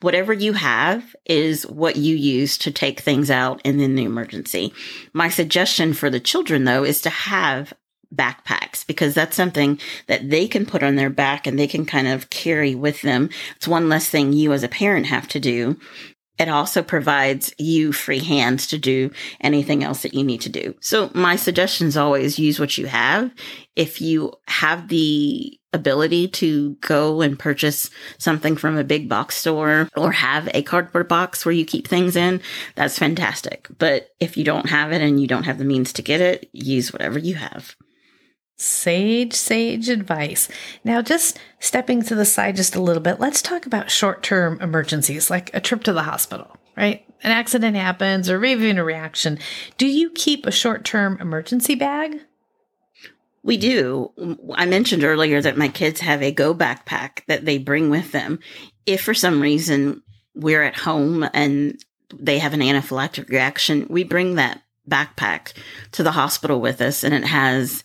whatever 0.00 0.32
you 0.32 0.52
have 0.52 1.16
is 1.26 1.66
what 1.66 1.96
you 1.96 2.14
use 2.14 2.56
to 2.58 2.70
take 2.70 3.00
things 3.00 3.30
out 3.30 3.60
in 3.64 3.78
the 3.78 4.04
emergency. 4.04 4.72
My 5.12 5.28
suggestion 5.28 5.92
for 5.92 6.08
the 6.10 6.20
children 6.20 6.64
though 6.64 6.84
is 6.84 7.00
to 7.02 7.10
have 7.10 7.72
backpacks 8.14 8.86
because 8.86 9.14
that's 9.14 9.36
something 9.36 9.78
that 10.06 10.30
they 10.30 10.48
can 10.48 10.64
put 10.64 10.82
on 10.82 10.96
their 10.96 11.10
back 11.10 11.46
and 11.46 11.58
they 11.58 11.66
can 11.66 11.84
kind 11.84 12.08
of 12.08 12.30
carry 12.30 12.74
with 12.74 13.02
them. 13.02 13.28
It's 13.56 13.68
one 13.68 13.88
less 13.88 14.08
thing 14.08 14.32
you 14.32 14.52
as 14.52 14.62
a 14.62 14.68
parent 14.68 15.06
have 15.06 15.28
to 15.28 15.40
do. 15.40 15.78
It 16.38 16.48
also 16.48 16.82
provides 16.82 17.52
you 17.58 17.92
free 17.92 18.20
hands 18.20 18.68
to 18.68 18.78
do 18.78 19.10
anything 19.40 19.82
else 19.82 20.02
that 20.02 20.14
you 20.14 20.22
need 20.22 20.40
to 20.42 20.48
do. 20.48 20.74
So 20.80 21.10
my 21.14 21.36
suggestion 21.36 21.88
is 21.88 21.96
always 21.96 22.38
use 22.38 22.60
what 22.60 22.78
you 22.78 22.86
have. 22.86 23.32
If 23.74 24.00
you 24.00 24.32
have 24.46 24.88
the 24.88 25.58
ability 25.72 26.28
to 26.28 26.74
go 26.80 27.20
and 27.20 27.38
purchase 27.38 27.90
something 28.18 28.56
from 28.56 28.78
a 28.78 28.84
big 28.84 29.08
box 29.08 29.36
store 29.36 29.88
or 29.96 30.12
have 30.12 30.48
a 30.54 30.62
cardboard 30.62 31.08
box 31.08 31.44
where 31.44 31.52
you 31.52 31.64
keep 31.64 31.86
things 31.86 32.16
in, 32.16 32.40
that's 32.74 32.98
fantastic. 32.98 33.68
But 33.78 34.08
if 34.18 34.36
you 34.36 34.44
don't 34.44 34.70
have 34.70 34.92
it 34.92 35.02
and 35.02 35.20
you 35.20 35.26
don't 35.26 35.44
have 35.44 35.58
the 35.58 35.64
means 35.64 35.92
to 35.94 36.02
get 36.02 36.20
it, 36.20 36.48
use 36.52 36.92
whatever 36.92 37.18
you 37.18 37.34
have. 37.34 37.76
Sage, 38.60 39.34
sage 39.34 39.88
advice. 39.88 40.48
Now, 40.82 41.00
just 41.00 41.38
stepping 41.60 42.02
to 42.02 42.16
the 42.16 42.24
side 42.24 42.56
just 42.56 42.74
a 42.74 42.82
little 42.82 43.02
bit, 43.02 43.20
let's 43.20 43.40
talk 43.40 43.66
about 43.66 43.88
short 43.88 44.24
term 44.24 44.60
emergencies 44.60 45.30
like 45.30 45.54
a 45.54 45.60
trip 45.60 45.84
to 45.84 45.92
the 45.92 46.02
hospital, 46.02 46.56
right? 46.76 47.04
An 47.22 47.30
accident 47.30 47.76
happens 47.76 48.28
or 48.28 48.40
maybe 48.40 48.64
even 48.64 48.78
a 48.78 48.84
reaction. 48.84 49.38
Do 49.76 49.86
you 49.86 50.10
keep 50.10 50.44
a 50.44 50.50
short 50.50 50.84
term 50.84 51.18
emergency 51.20 51.76
bag? 51.76 52.20
We 53.44 53.56
do. 53.56 54.10
I 54.56 54.66
mentioned 54.66 55.04
earlier 55.04 55.40
that 55.40 55.56
my 55.56 55.68
kids 55.68 56.00
have 56.00 56.20
a 56.20 56.32
go 56.32 56.52
backpack 56.52 57.24
that 57.28 57.44
they 57.44 57.58
bring 57.58 57.90
with 57.90 58.10
them. 58.10 58.40
If 58.86 59.02
for 59.02 59.14
some 59.14 59.40
reason 59.40 60.02
we're 60.34 60.64
at 60.64 60.76
home 60.76 61.28
and 61.32 61.80
they 62.12 62.40
have 62.40 62.54
an 62.54 62.60
anaphylactic 62.60 63.28
reaction, 63.28 63.86
we 63.88 64.02
bring 64.02 64.34
that 64.34 64.62
backpack 64.88 65.52
to 65.92 66.02
the 66.02 66.12
hospital 66.12 66.60
with 66.60 66.80
us, 66.80 67.04
and 67.04 67.14
it 67.14 67.24
has 67.24 67.84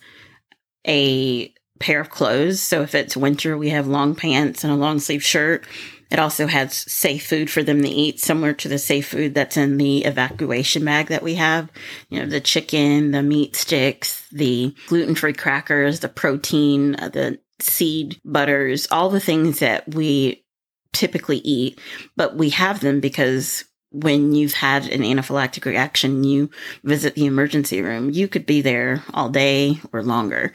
a 0.86 1.52
pair 1.80 2.00
of 2.00 2.10
clothes. 2.10 2.60
So 2.60 2.82
if 2.82 2.94
it's 2.94 3.16
winter, 3.16 3.56
we 3.56 3.70
have 3.70 3.86
long 3.86 4.14
pants 4.14 4.64
and 4.64 4.72
a 4.72 4.76
long 4.76 4.98
sleeve 4.98 5.24
shirt. 5.24 5.66
It 6.10 6.18
also 6.18 6.46
has 6.46 6.74
safe 6.74 7.26
food 7.26 7.50
for 7.50 7.62
them 7.62 7.82
to 7.82 7.88
eat, 7.88 8.20
similar 8.20 8.52
to 8.52 8.68
the 8.68 8.78
safe 8.78 9.08
food 9.08 9.34
that's 9.34 9.56
in 9.56 9.78
the 9.78 10.04
evacuation 10.04 10.84
bag 10.84 11.08
that 11.08 11.22
we 11.22 11.34
have. 11.34 11.70
You 12.08 12.20
know, 12.20 12.26
the 12.26 12.40
chicken, 12.40 13.10
the 13.10 13.22
meat 13.22 13.56
sticks, 13.56 14.26
the 14.30 14.74
gluten 14.86 15.14
free 15.14 15.32
crackers, 15.32 16.00
the 16.00 16.08
protein, 16.08 16.94
uh, 16.96 17.08
the 17.08 17.40
seed 17.60 18.20
butters, 18.24 18.86
all 18.90 19.10
the 19.10 19.20
things 19.20 19.58
that 19.58 19.92
we 19.92 20.44
typically 20.92 21.38
eat, 21.38 21.80
but 22.16 22.36
we 22.36 22.50
have 22.50 22.80
them 22.80 23.00
because 23.00 23.64
when 23.94 24.34
you've 24.34 24.54
had 24.54 24.88
an 24.88 25.02
anaphylactic 25.02 25.64
reaction, 25.64 26.24
you 26.24 26.50
visit 26.82 27.14
the 27.14 27.26
emergency 27.26 27.80
room, 27.80 28.10
you 28.10 28.26
could 28.26 28.44
be 28.44 28.60
there 28.60 29.04
all 29.14 29.28
day 29.28 29.80
or 29.92 30.02
longer. 30.02 30.52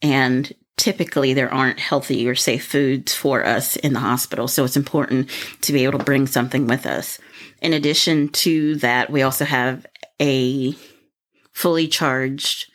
And 0.00 0.50
typically 0.78 1.34
there 1.34 1.52
aren't 1.52 1.78
healthy 1.78 2.26
or 2.26 2.34
safe 2.34 2.66
foods 2.66 3.12
for 3.12 3.44
us 3.44 3.76
in 3.76 3.92
the 3.92 4.00
hospital. 4.00 4.48
So 4.48 4.64
it's 4.64 4.76
important 4.76 5.28
to 5.60 5.72
be 5.72 5.84
able 5.84 5.98
to 5.98 6.04
bring 6.04 6.26
something 6.26 6.66
with 6.66 6.86
us. 6.86 7.18
In 7.60 7.74
addition 7.74 8.28
to 8.30 8.76
that, 8.76 9.10
we 9.10 9.20
also 9.20 9.44
have 9.44 9.84
a 10.20 10.74
fully 11.52 11.88
charged 11.88 12.70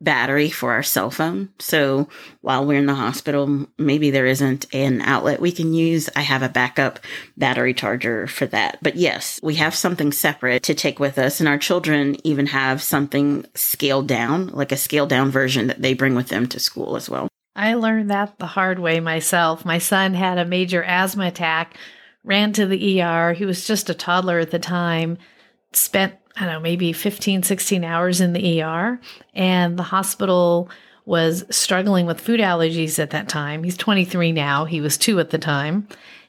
battery 0.00 0.50
for 0.50 0.72
our 0.72 0.82
cell 0.82 1.10
phone. 1.10 1.48
So 1.58 2.08
while 2.40 2.64
we're 2.64 2.78
in 2.78 2.86
the 2.86 2.94
hospital, 2.94 3.66
maybe 3.78 4.10
there 4.10 4.26
isn't 4.26 4.66
an 4.74 5.00
outlet 5.00 5.40
we 5.40 5.52
can 5.52 5.72
use. 5.72 6.08
I 6.16 6.20
have 6.20 6.42
a 6.42 6.48
backup 6.48 6.98
battery 7.36 7.74
charger 7.74 8.26
for 8.26 8.46
that. 8.46 8.78
But 8.82 8.96
yes, 8.96 9.40
we 9.42 9.56
have 9.56 9.74
something 9.74 10.12
separate 10.12 10.62
to 10.64 10.74
take 10.74 10.98
with 10.98 11.18
us. 11.18 11.40
And 11.40 11.48
our 11.48 11.58
children 11.58 12.16
even 12.24 12.46
have 12.46 12.82
something 12.82 13.46
scaled 13.54 14.08
down, 14.08 14.48
like 14.48 14.72
a 14.72 14.76
scaled 14.76 15.08
down 15.08 15.30
version 15.30 15.68
that 15.68 15.82
they 15.82 15.94
bring 15.94 16.14
with 16.14 16.28
them 16.28 16.46
to 16.48 16.60
school 16.60 16.96
as 16.96 17.08
well. 17.08 17.28
I 17.54 17.74
learned 17.74 18.10
that 18.10 18.38
the 18.38 18.46
hard 18.46 18.78
way 18.78 19.00
myself. 19.00 19.64
My 19.64 19.78
son 19.78 20.12
had 20.12 20.36
a 20.36 20.44
major 20.44 20.82
asthma 20.82 21.28
attack, 21.28 21.76
ran 22.22 22.52
to 22.52 22.66
the 22.66 23.00
ER. 23.00 23.32
He 23.32 23.46
was 23.46 23.66
just 23.66 23.88
a 23.88 23.94
toddler 23.94 24.38
at 24.38 24.50
the 24.50 24.58
time, 24.58 25.16
spent 25.72 26.14
I 26.36 26.44
don't 26.44 26.52
know, 26.52 26.60
maybe 26.60 26.92
15, 26.92 27.42
16 27.42 27.84
hours 27.84 28.20
in 28.20 28.34
the 28.34 28.62
ER. 28.62 29.00
And 29.34 29.78
the 29.78 29.82
hospital 29.82 30.68
was 31.06 31.44
struggling 31.50 32.04
with 32.04 32.20
food 32.20 32.40
allergies 32.40 32.98
at 32.98 33.10
that 33.10 33.28
time. 33.28 33.62
He's 33.62 33.76
23 33.76 34.32
now. 34.32 34.64
He 34.66 34.80
was 34.80 34.98
two 34.98 35.18
at 35.18 35.30
the 35.30 35.38
time. 35.38 35.88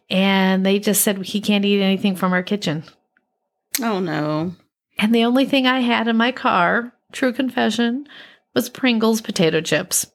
And 0.10 0.66
they 0.66 0.80
just 0.80 1.02
said 1.02 1.18
he 1.26 1.42
can't 1.42 1.66
eat 1.66 1.82
anything 1.82 2.16
from 2.16 2.32
our 2.32 2.44
kitchen. 2.44 2.84
Oh, 3.82 4.00
no. 4.00 4.56
And 4.98 5.14
the 5.14 5.26
only 5.26 5.46
thing 5.46 5.68
I 5.68 5.82
had 5.82 6.08
in 6.08 6.16
my 6.16 6.32
car, 6.32 6.94
true 7.12 7.34
confession, 7.34 8.08
was 8.54 8.70
Pringles 8.70 9.22
potato 9.22 9.62
chips. 9.62 10.08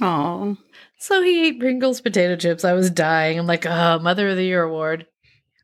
Oh. 0.00 0.56
So 0.98 1.22
he 1.22 1.46
ate 1.46 1.60
Pringles 1.60 2.00
potato 2.00 2.36
chips. 2.36 2.64
I 2.64 2.74
was 2.74 2.90
dying. 2.90 3.38
I'm 3.38 3.46
like, 3.46 3.66
oh, 3.66 3.98
Mother 3.98 4.28
of 4.28 4.36
the 4.36 4.44
Year 4.44 4.62
award. 4.62 5.06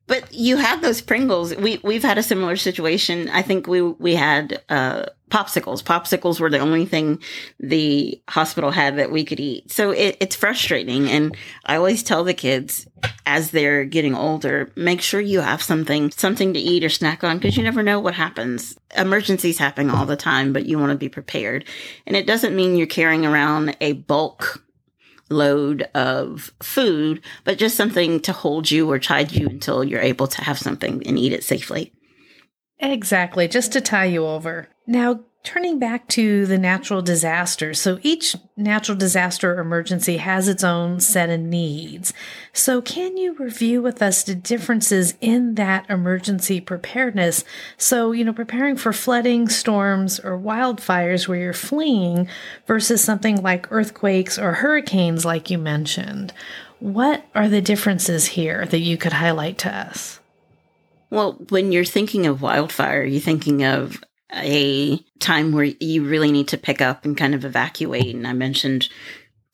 But 0.07 0.33
you 0.35 0.57
had 0.57 0.83
those 0.83 1.01
Pringles. 1.01 1.55
We 1.57 1.81
we've 1.83 2.03
had 2.03 2.19
a 2.19 2.23
similar 2.23 2.57
situation. 2.57 3.29
I 3.29 3.43
think 3.43 3.67
we 3.67 3.83
we 3.83 4.15
had 4.15 4.63
uh, 4.69 5.07
popsicles. 5.31 5.83
Popsicles 5.83 6.39
were 6.39 6.51
the 6.51 6.59
only 6.59 6.85
thing 6.85 7.21
the 7.59 8.21
hospital 8.29 8.71
had 8.71 8.99
that 8.99 9.11
we 9.11 9.25
could 9.25 9.41
eat. 9.41 9.71
So 9.71 9.91
it, 9.91 10.17
it's 10.21 10.37
frustrating. 10.37 11.09
And 11.09 11.37
I 11.65 11.77
always 11.77 12.03
tell 12.03 12.25
the 12.25 12.35
kids 12.35 12.87
as 13.25 13.51
they're 13.51 13.85
getting 13.85 14.15
older, 14.15 14.71
make 14.77 15.01
sure 15.01 15.21
you 15.21 15.41
have 15.41 15.63
something 15.63 16.11
something 16.11 16.53
to 16.53 16.61
eat 16.61 16.85
or 16.85 16.89
snack 16.89 17.25
on 17.25 17.39
because 17.39 17.57
you 17.57 17.63
never 17.63 17.83
know 17.83 17.99
what 17.99 18.15
happens. 18.15 18.77
Emergencies 18.97 19.59
happen 19.59 19.89
all 19.89 20.05
the 20.05 20.17
time, 20.17 20.53
but 20.53 20.67
you 20.67 20.79
want 20.79 20.91
to 20.91 20.99
be 20.99 21.09
prepared. 21.09 21.65
And 22.07 22.17
it 22.17 22.27
doesn't 22.27 22.55
mean 22.55 22.77
you're 22.77 22.87
carrying 22.87 23.25
around 23.25 23.77
a 23.81 23.93
bulk 23.93 24.62
load 25.33 25.83
of 25.95 26.53
food, 26.63 27.23
but 27.45 27.59
just 27.59 27.77
something 27.77 28.21
to 28.21 28.33
hold 28.33 28.71
you 28.71 28.91
or 28.91 28.99
tide 28.99 29.33
you 29.33 29.49
until 29.49 29.83
you're 29.83 30.01
able 30.01 30.27
to 30.29 30.45
have 30.45 30.59
something 30.59 31.03
and 31.07 31.19
eat 31.19 31.33
it 31.33 31.45
safely. 31.45 31.93
Exactly, 32.79 33.49
just 33.49 33.73
to 33.73 33.81
tie 33.81 34.07
you 34.07 34.27
over. 34.27 34.69
Now, 34.87 35.21
Turning 35.45 35.81
back 35.81 36.07
to 36.07 36.47
the 36.47 36.57
natural 36.57 37.03
disasters. 37.03 37.81
So 37.81 37.99
each 38.03 38.37
natural 38.57 38.97
disaster 38.97 39.59
emergency 39.59 40.19
has 40.19 40.47
its 40.47 40.63
own 40.63 41.01
set 41.01 41.31
of 41.31 41.41
needs. 41.41 42.13
So 42.53 42.81
can 42.81 43.17
you 43.17 43.35
review 43.35 43.83
with 43.83 44.01
us 44.03 44.23
the 44.23 44.37
differences 44.37 45.15
in 45.21 45.57
that 45.57 45.91
emergency 45.91 46.61
preparedness? 46.61 47.45
So, 47.77 48.13
you 48.13 48.25
know, 48.25 48.33
preparing 48.33 48.77
for 48.77 48.93
flooding, 48.93 49.49
storms, 49.49 50.21
or 50.21 50.39
wildfires 50.39 51.27
where 51.27 51.39
you're 51.39 51.53
fleeing 51.53 52.29
versus 52.69 53.03
something 53.03 53.43
like 53.43 53.71
earthquakes 53.73 54.39
or 54.39 54.53
hurricanes, 54.53 55.25
like 55.25 55.51
you 55.51 55.59
mentioned. 55.59 56.33
What 56.79 57.25
are 57.35 57.49
the 57.49 57.61
differences 57.61 58.27
here 58.27 58.65
that 58.67 58.79
you 58.79 58.97
could 58.97 59.15
highlight 59.15 59.59
to 59.59 59.75
us? 59.75 60.21
Well, 61.11 61.33
when 61.49 61.73
you're 61.73 61.85
thinking 61.85 62.27
of 62.27 62.43
wildfire, 62.43 63.03
you're 63.03 63.21
thinking 63.21 63.65
of 63.65 64.03
a 64.35 64.99
time 65.19 65.53
where 65.53 65.65
you 65.65 66.05
really 66.05 66.33
need 66.33 66.49
to 66.49 66.59
pick 66.59 66.81
up 66.81 67.05
and 67.05 67.17
kind 67.17 67.35
of 67.35 67.45
evacuate. 67.45 68.15
And 68.15 68.27
I 68.27 68.33
mentioned 68.33 68.89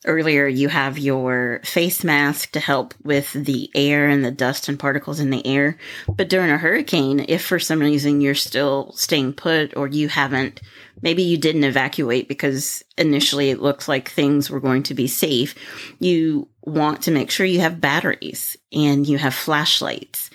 earlier 0.05 0.47
you 0.47 0.69
have 0.69 0.97
your 0.97 1.59
face 1.65 2.03
mask 2.05 2.51
to 2.51 2.59
help 2.59 2.93
with 3.03 3.33
the 3.33 3.69
air 3.75 4.07
and 4.07 4.23
the 4.23 4.31
dust 4.31 4.69
and 4.69 4.79
particles 4.79 5.19
in 5.19 5.29
the 5.29 5.45
air. 5.45 5.77
But 6.07 6.29
during 6.29 6.49
a 6.49 6.57
hurricane, 6.57 7.25
if 7.27 7.43
for 7.43 7.59
some 7.59 7.79
reason 7.79 8.21
you're 8.21 8.35
still 8.35 8.93
staying 8.93 9.33
put 9.33 9.75
or 9.75 9.87
you 9.87 10.07
haven't, 10.07 10.61
maybe 11.01 11.23
you 11.23 11.37
didn't 11.37 11.65
evacuate 11.65 12.29
because 12.29 12.83
initially 12.97 13.49
it 13.49 13.61
looked 13.61 13.87
like 13.87 14.09
things 14.09 14.49
were 14.49 14.61
going 14.61 14.83
to 14.83 14.93
be 14.93 15.07
safe, 15.07 15.55
you 15.99 16.47
want 16.63 17.01
to 17.03 17.11
make 17.11 17.29
sure 17.29 17.45
you 17.45 17.59
have 17.59 17.81
batteries 17.81 18.55
and 18.71 19.05
you 19.05 19.17
have 19.17 19.33
flashlights 19.33 20.28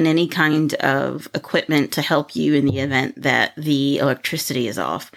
and 0.00 0.08
any 0.08 0.26
kind 0.26 0.72
of 0.76 1.28
equipment 1.34 1.92
to 1.92 2.00
help 2.00 2.34
you 2.34 2.54
in 2.54 2.64
the 2.64 2.78
event 2.78 3.20
that 3.20 3.52
the 3.54 3.98
electricity 3.98 4.66
is 4.66 4.78
off. 4.78 5.12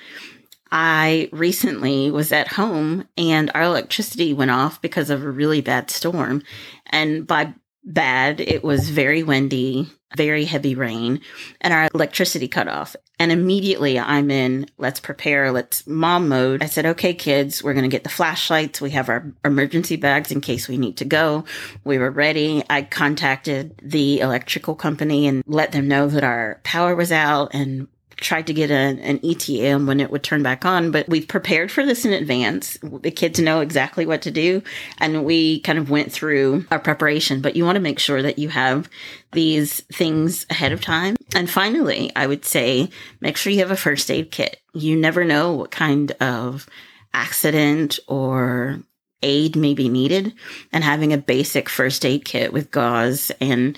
I 0.74 1.30
recently 1.32 2.12
was 2.12 2.34
at 2.34 2.50
home 2.50 3.08
and 3.18 3.50
our 3.56 3.62
electricity 3.62 4.34
went 4.34 4.52
off 4.52 4.82
because 4.82 5.10
of 5.10 5.24
a 5.24 5.32
really 5.32 5.62
bad 5.62 5.90
storm. 5.90 6.44
And 6.88 7.26
by 7.26 7.54
bad, 7.86 8.42
it 8.42 8.62
was 8.62 8.90
very 8.90 9.24
windy, 9.24 9.90
very 10.16 10.46
heavy 10.46 10.76
rain, 10.76 11.22
and 11.62 11.74
our 11.74 11.88
electricity 11.94 12.48
cut 12.48 12.68
off. 12.68 12.96
And 13.20 13.32
immediately 13.32 14.00
I'm 14.00 14.32
in 14.32 14.68
let's 14.78 15.00
prepare, 15.00 15.52
let's 15.52 15.88
mom 15.88 16.28
mode. 16.28 16.64
I 16.64 16.66
said, 16.66 16.86
okay, 16.86 17.14
kids, 17.14 17.64
we're 17.64 17.74
going 17.74 17.90
to 17.90 17.90
get 17.90 18.04
the 18.04 18.10
flashlights. 18.10 18.82
We 18.82 18.90
have 18.92 19.08
our 19.08 19.32
emergency 19.46 19.96
bags 19.96 20.32
in 20.32 20.42
case 20.42 20.68
we 20.68 20.78
need 20.78 20.98
to 20.98 21.06
go. 21.06 21.46
We 21.84 22.00
were 22.00 22.12
ready. 22.12 22.64
I 22.70 22.82
contacted 22.82 23.80
the 23.82 24.20
electrical 24.20 24.76
company 24.76 25.28
and 25.28 25.44
let 25.48 25.72
them 25.72 25.88
know 25.88 26.08
that 26.08 26.24
our 26.24 26.60
power 26.64 26.96
was 26.96 27.12
out 27.12 27.52
and 27.54 27.88
tried 28.18 28.48
to 28.48 28.54
get 28.54 28.72
a, 28.72 28.74
an 28.74 29.20
ETA 29.24 29.80
when 29.80 30.00
it 30.00 30.12
would 30.12 30.24
turn 30.24 30.44
back 30.44 30.66
on, 30.66 30.92
but 30.92 31.08
we've 31.08 31.28
prepared 31.28 31.72
for 31.72 31.86
this 31.86 32.06
in 32.06 32.14
advance. 32.14 32.78
The 32.82 33.12
kids 33.12 33.40
know 33.40 33.62
exactly 33.62 34.06
what 34.06 34.22
to 34.24 34.32
do, 34.32 34.62
and 35.00 35.26
we 35.26 35.60
kind 35.62 35.78
of 35.80 35.90
went 35.90 36.12
through 36.12 36.66
our 36.72 36.80
preparation. 36.80 37.42
But 37.42 37.56
you 37.56 37.66
want 37.66 37.76
to 37.76 37.82
make 37.82 38.00
sure 38.00 38.22
that 38.22 38.40
you 38.40 38.50
have 38.50 38.90
these 39.32 39.82
things 39.92 40.46
ahead 40.50 40.72
of 40.72 40.82
time. 40.82 41.16
And 41.36 41.50
finally, 41.50 42.12
I 42.16 42.28
would 42.28 42.46
say 42.46 42.90
make 43.22 43.38
sure 43.38 43.52
you 43.52 43.60
have 43.60 43.72
a 43.72 43.78
first 43.78 44.10
aid 44.10 44.32
kit. 44.32 44.60
You 44.74 44.96
never 44.96 45.24
know 45.24 45.54
what 45.54 45.72
kind 45.72 46.12
of 46.14 46.68
accident 47.14 48.00
or 48.08 48.80
aid 49.22 49.56
may 49.56 49.74
be 49.74 49.90
needed 49.90 50.34
and 50.72 50.84
having 50.84 51.14
a 51.14 51.18
basic 51.18 51.70
first 51.70 52.06
aid 52.06 52.26
kit 52.26 52.54
with 52.54 52.72
gauze 52.72 53.32
and 53.40 53.78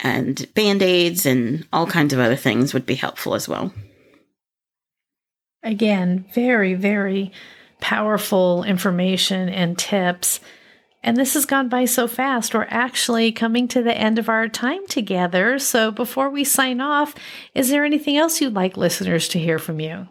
and 0.00 0.52
band-aids 0.54 1.24
and 1.26 1.66
all 1.72 1.86
kinds 1.86 2.12
of 2.12 2.20
other 2.20 2.36
things 2.36 2.74
would 2.74 2.86
be 2.86 2.94
helpful 2.94 3.34
as 3.34 3.48
well. 3.48 3.72
Again, 5.62 6.26
very, 6.34 6.74
very 6.74 7.32
powerful 7.80 8.64
information 8.64 9.48
and 9.48 9.78
tips. 9.78 10.40
And 11.02 11.16
this 11.16 11.34
has 11.34 11.44
gone 11.44 11.68
by 11.68 11.84
so 11.84 12.08
fast. 12.08 12.54
We're 12.54 12.66
actually 12.70 13.30
coming 13.30 13.68
to 13.68 13.82
the 13.82 13.96
end 13.96 14.18
of 14.18 14.28
our 14.28 14.48
time 14.48 14.86
together. 14.86 15.58
So 15.58 15.90
before 15.90 16.30
we 16.30 16.44
sign 16.44 16.80
off, 16.80 17.14
is 17.54 17.70
there 17.70 17.84
anything 17.84 18.16
else 18.16 18.40
you'd 18.40 18.54
like 18.54 18.76
listeners 18.76 19.28
to 19.28 19.38
hear 19.38 19.58
from 19.58 19.80
you? 19.80 20.08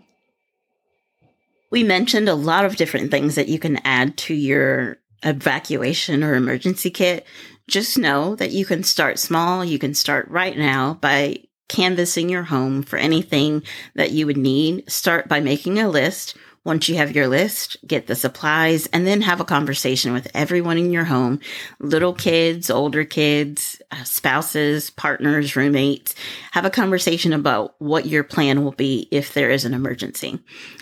We 1.71 1.83
mentioned 1.83 2.29
a 2.29 2.35
lot 2.35 2.65
of 2.65 2.75
different 2.75 3.09
things 3.09 3.33
that 3.35 3.47
you 3.47 3.57
can 3.57 3.77
add 3.83 4.17
to 4.17 4.35
your 4.35 4.97
evacuation 5.23 6.23
or 6.23 6.35
emergency 6.35 6.89
kit 6.89 7.25
just 7.67 7.97
know 7.97 8.35
that 8.35 8.51
you 8.51 8.65
can 8.65 8.83
start 8.83 9.19
small. 9.19 9.63
You 9.63 9.79
can 9.79 9.93
start 9.93 10.27
right 10.29 10.57
now 10.57 10.95
by 10.95 11.37
canvassing 11.69 12.29
your 12.29 12.43
home 12.43 12.83
for 12.83 12.97
anything 12.97 13.63
that 13.95 14.11
you 14.11 14.25
would 14.25 14.37
need. 14.37 14.89
Start 14.91 15.27
by 15.27 15.39
making 15.39 15.79
a 15.79 15.89
list. 15.89 16.35
Once 16.65 16.87
you 16.87 16.95
have 16.95 17.13
your 17.13 17.27
list, 17.27 17.75
get 17.85 18.07
the 18.07 18.15
supplies 18.15 18.87
and 18.87 19.05
then 19.05 19.21
have 19.21 19.41
a 19.41 19.45
conversation 19.45 20.13
with 20.13 20.29
everyone 20.33 20.77
in 20.77 20.91
your 20.91 21.03
home 21.03 21.39
little 21.79 22.13
kids, 22.13 22.69
older 22.69 23.03
kids, 23.03 23.81
uh, 23.91 24.03
spouses, 24.03 24.89
partners, 24.89 25.55
roommates. 25.57 26.15
Have 26.51 26.63
a 26.63 26.69
conversation 26.69 27.33
about 27.33 27.75
what 27.79 28.05
your 28.05 28.23
plan 28.23 28.63
will 28.63 28.71
be 28.71 29.09
if 29.11 29.33
there 29.33 29.49
is 29.49 29.65
an 29.65 29.73
emergency. 29.73 30.39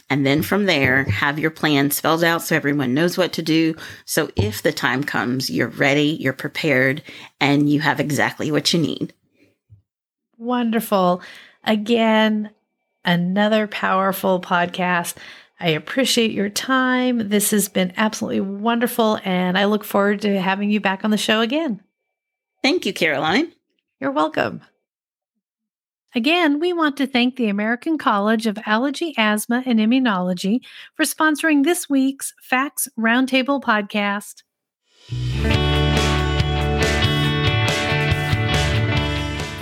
And 0.10 0.26
then 0.26 0.44
from 0.44 0.66
there, 0.66 1.06
have 1.06 1.40
your 1.40 1.52
plan 1.52 1.90
spelled 1.90 2.24
out 2.24 2.44
so 2.44 2.56
everyone 2.56 2.94
knows 2.94 3.18
what 3.18 3.34
to 3.34 3.42
do. 3.42 3.76
So 4.06 4.30
if 4.36 4.62
the 4.62 4.74
time 4.74 5.04
comes, 5.04 5.50
you're 5.50 5.70
ready, 5.70 6.18
you're 6.20 6.34
prepared, 6.34 7.02
and 7.40 7.70
you 7.70 7.80
have 7.80 8.00
exactly 8.00 8.52
what 8.52 8.72
you 8.74 8.80
need. 8.80 9.14
Wonderful. 10.38 11.22
Again, 11.64 12.52
another 13.06 13.68
powerful 13.68 14.42
podcast. 14.42 15.16
I 15.62 15.70
appreciate 15.70 16.32
your 16.32 16.50
time. 16.50 17.30
This 17.30 17.52
has 17.52 17.70
been 17.70 17.94
absolutely 17.96 18.42
wonderful, 18.42 19.20
and 19.24 19.58
I 19.58 19.66
look 19.66 19.84
forward 19.84 20.22
to 20.22 20.42
having 20.42 20.72
you 20.72 20.80
back 20.80 21.06
on 21.06 21.12
the 21.12 21.18
show 21.18 21.42
again. 21.42 21.82
Thank 22.64 22.86
you, 22.86 22.94
Caroline. 22.94 23.52
You're 24.00 24.12
welcome. 24.12 24.62
Again, 26.16 26.60
we 26.60 26.74
want 26.74 26.98
to 26.98 27.08
thank 27.08 27.36
the 27.36 27.48
American 27.48 27.98
College 27.98 28.48
of 28.48 28.58
Allergy, 28.66 29.14
Asthma, 29.18 29.64
and 29.66 29.80
Immunology 29.80 30.60
for 30.96 31.04
sponsoring 31.04 31.64
this 31.64 31.90
week's 31.90 32.34
Facts 32.42 32.88
Roundtable 33.00 33.62
podcast. 33.62 34.42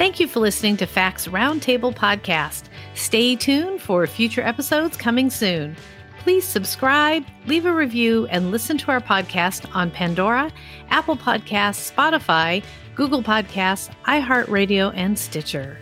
Thank 0.10 0.20
you 0.20 0.28
for 0.28 0.40
listening 0.40 0.76
to 0.78 0.88
Facts 0.88 1.28
Roundtable 1.28 1.94
podcast. 1.94 2.64
Stay 2.96 3.36
tuned 3.36 3.80
for 3.80 4.08
future 4.08 4.42
episodes 4.42 4.98
coming 4.98 5.30
soon. 5.30 5.76
Please 6.18 6.44
subscribe, 6.44 7.24
leave 7.46 7.68
a 7.68 7.72
review, 7.72 8.26
and 8.32 8.50
listen 8.50 8.76
to 8.80 8.90
our 8.90 9.02
podcast 9.02 9.70
on 9.76 9.92
Pandora, 9.92 10.52
Apple 10.90 11.16
Podcasts, 11.16 11.94
Spotify, 11.94 12.64
Google 12.96 13.22
Podcasts, 13.22 13.94
iHeartRadio, 14.06 14.92
and 14.96 15.18
Stitcher. 15.18 15.78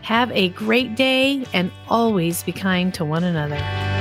Have 0.00 0.32
a 0.32 0.48
great 0.48 0.96
day 0.96 1.44
and 1.52 1.70
always 1.86 2.42
be 2.44 2.52
kind 2.52 2.94
to 2.94 3.04
one 3.04 3.24
another. 3.24 3.95